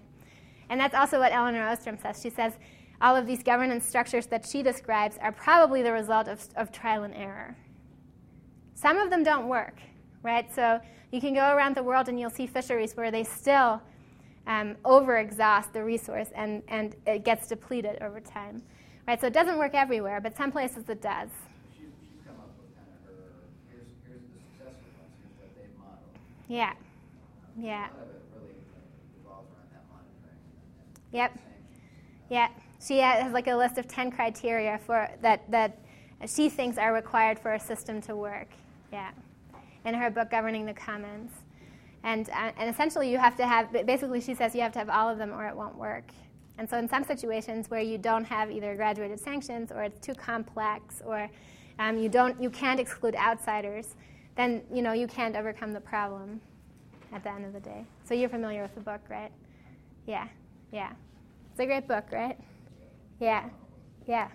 [0.68, 2.20] And that's also what Elinor Ostrom says.
[2.22, 2.54] She says
[3.00, 7.04] all of these governance structures that she describes are probably the result of, of trial
[7.04, 7.56] and error.
[8.74, 9.80] Some of them don't work,
[10.22, 10.52] right?
[10.54, 10.80] So
[11.10, 13.80] you can go around the world and you'll see fisheries where they still
[14.48, 18.62] um, overexhaust the resource and, and it gets depleted over time.
[19.06, 19.20] Right?
[19.20, 21.28] So it doesn't work everywhere, but some places it does.
[21.72, 23.22] She's, she's come up with kind of her,
[23.70, 26.00] here's, here's ones, here's what they've modeled.
[26.48, 26.70] Yeah.
[26.70, 26.76] Um,
[27.64, 27.78] Yeah.
[27.78, 28.54] A lot of it really
[29.22, 30.40] revolves around that monitoring.
[30.50, 31.38] and- and Yep.
[32.30, 32.48] Yeah.
[32.80, 35.78] She has like a list of 10 criteria for that, that
[36.26, 38.48] she thinks are required for a system to work.
[38.92, 39.10] Yeah.
[39.84, 41.32] In her book, Governing the Commons.
[42.04, 44.88] And, uh, and essentially, you have to have, basically, she says you have to have
[44.88, 46.10] all of them or it won't work.
[46.58, 50.14] And so, in some situations where you don't have either graduated sanctions or it's too
[50.14, 51.28] complex or
[51.78, 53.94] um, you, don't, you can't exclude outsiders,
[54.36, 56.40] then you, know, you can't overcome the problem
[57.12, 57.84] at the end of the day.
[58.04, 59.32] So, you're familiar with the book, right?
[60.06, 60.26] Yeah,
[60.72, 60.92] yeah.
[61.50, 62.38] It's a great book, right?
[63.20, 63.48] Yeah,
[64.06, 64.28] yeah.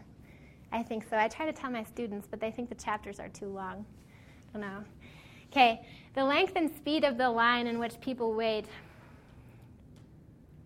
[0.72, 1.18] I think so.
[1.18, 3.86] I try to tell my students, but they think the chapters are too long.
[4.50, 4.84] I don't know.
[5.52, 8.66] Okay, the length and speed of the line in which people wait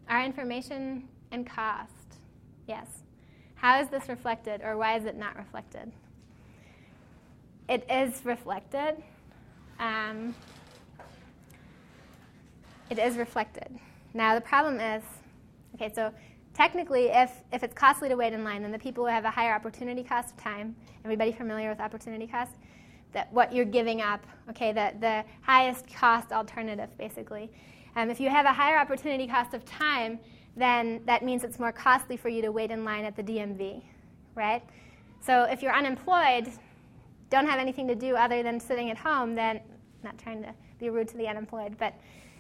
[0.10, 1.91] are information and cost.
[2.68, 2.88] Yes.
[3.56, 5.91] How is this reflected, or why is it not reflected?
[7.68, 9.02] It is reflected.
[9.80, 10.36] Um,
[12.89, 13.78] it is reflected.
[14.14, 15.04] Now, the problem is
[15.76, 16.12] okay, so
[16.54, 19.30] technically, if, if it's costly to wait in line, then the people who have a
[19.30, 22.52] higher opportunity cost of time, everybody familiar with opportunity cost?
[23.14, 27.49] That what you're giving up, okay, the, the highest cost alternative, basically.
[27.95, 30.20] Um, if you have a higher opportunity cost of time,
[30.55, 33.82] then that means it's more costly for you to wait in line at the DMV,
[34.36, 34.64] right?
[35.20, 36.51] So if you're unemployed,
[37.30, 39.62] don't have anything to do other than sitting at home, then,
[40.03, 41.93] not trying to be rude to the unemployed, but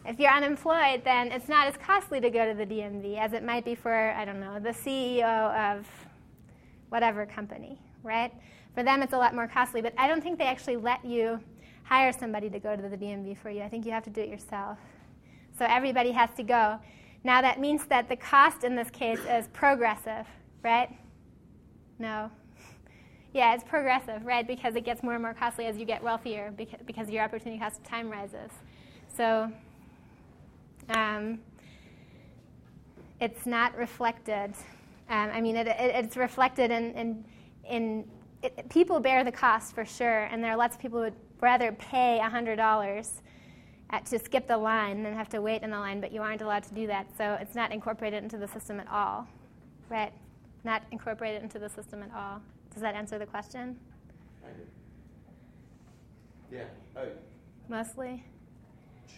[0.05, 3.43] if you're unemployed, then it's not as costly to go to the DMV as it
[3.43, 5.85] might be for, I don't know, the CEO of
[6.89, 8.31] whatever company, right?
[8.77, 11.39] For them, it's a lot more costly, but I don't think they actually let you
[11.81, 13.63] hire somebody to go to the DMV for you.
[13.63, 14.77] I think you have to do it yourself.
[15.57, 16.77] So everybody has to go.
[17.23, 20.27] Now, that means that the cost in this case is progressive,
[20.63, 20.95] right?
[21.97, 22.29] No.
[23.33, 24.45] Yeah, it's progressive, right?
[24.45, 26.53] Because it gets more and more costly as you get wealthier
[26.85, 28.51] because, your opportunity cost of time rises.
[29.15, 29.51] So
[30.89, 31.39] um,
[33.19, 34.53] it's not reflected.
[35.09, 37.25] Um, I mean, it, it, it's reflected in, in,
[37.67, 38.05] in
[38.41, 41.15] it, people bear the cost for sure, and there are lots of people who would
[41.41, 43.21] rather pay $100
[43.89, 46.41] at, to skip the line than have to wait in the line, but you aren't
[46.41, 47.07] allowed to do that.
[47.17, 49.27] So it's not incorporated into the system at all,
[49.89, 50.11] right?
[50.63, 52.41] Not incorporated into the system at all.
[52.73, 53.77] Does that answer the question?
[56.51, 56.63] Yeah,
[56.95, 57.07] I,
[57.67, 58.23] Mostly?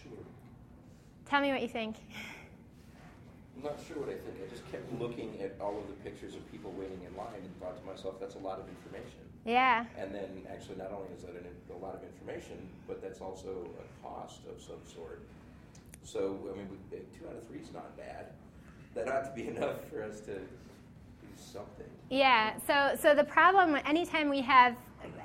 [0.02, 0.12] sure.
[1.26, 1.96] Tell me what you think.
[3.60, 4.40] I'm not sure what I think.
[4.40, 7.60] I just kept looking at all of the pictures of people waiting in line and
[7.60, 9.20] thought to myself, that's a lot of information.
[9.44, 9.84] Yeah.
[9.98, 12.56] And then actually, not only is that an, a lot of information,
[12.88, 15.20] but that's also a cost of some sort.
[16.04, 18.32] So, I mean, we, uh, two out of three is not bad.
[18.94, 21.90] That ought to be enough for us to do something.
[22.08, 22.54] Yeah.
[22.66, 24.74] So, so the problem, anytime we have,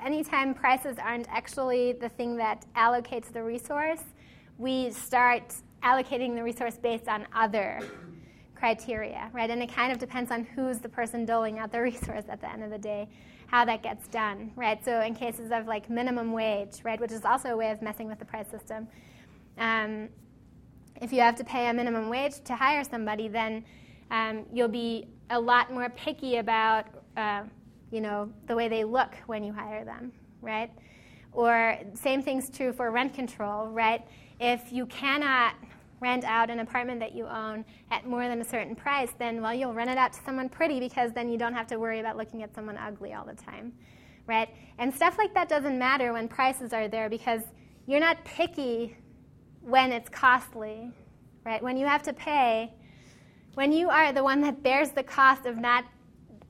[0.04, 4.04] anytime prices aren't actually the thing that allocates the resource,
[4.58, 7.80] we start allocating the resource based on other
[8.66, 9.52] criteria, right?
[9.52, 12.52] And it kind of depends on who's the person doling out the resource at the
[12.52, 13.08] end of the day,
[13.46, 14.84] how that gets done, right?
[14.84, 18.08] So in cases of like minimum wage, right, which is also a way of messing
[18.08, 18.88] with the price system,
[19.60, 20.10] um,
[21.00, 23.64] if you have to pay a minimum wage to hire somebody, then
[24.10, 26.88] um, you'll be a lot more picky about,
[27.18, 27.44] uh,
[27.92, 30.12] you know, the way they look when you hire them,
[30.42, 30.72] right?
[31.34, 34.02] Or same thing's true for rent control, right?
[34.40, 35.54] If you cannot
[36.02, 39.54] rent out an apartment that you own at more than a certain price, then well,
[39.54, 42.18] you'll rent it out to someone pretty because then you don't have to worry about
[42.18, 43.74] looking at someone ugly all the time,
[44.28, 44.50] right?
[44.78, 47.42] And stuff like that doesn't matter when prices are there because
[47.88, 48.98] you're not picky
[49.62, 50.92] when it's costly,
[51.46, 51.62] right?
[51.62, 52.74] When you have to pay,
[53.56, 55.86] when you are the one that bears the cost of not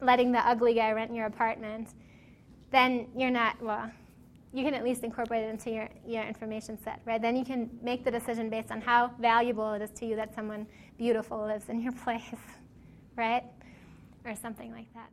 [0.02, 1.90] letting the ugly guy rent your apartment,
[2.72, 3.92] then you're not, well,
[4.56, 7.22] you can at least incorporate it into your, your information set, right?
[7.22, 10.34] Then you can make the decision based on how valuable it is to you that
[10.34, 10.66] someone
[10.98, 12.22] beautiful lives in your place,
[13.18, 13.44] right?
[14.24, 15.10] Or something like that.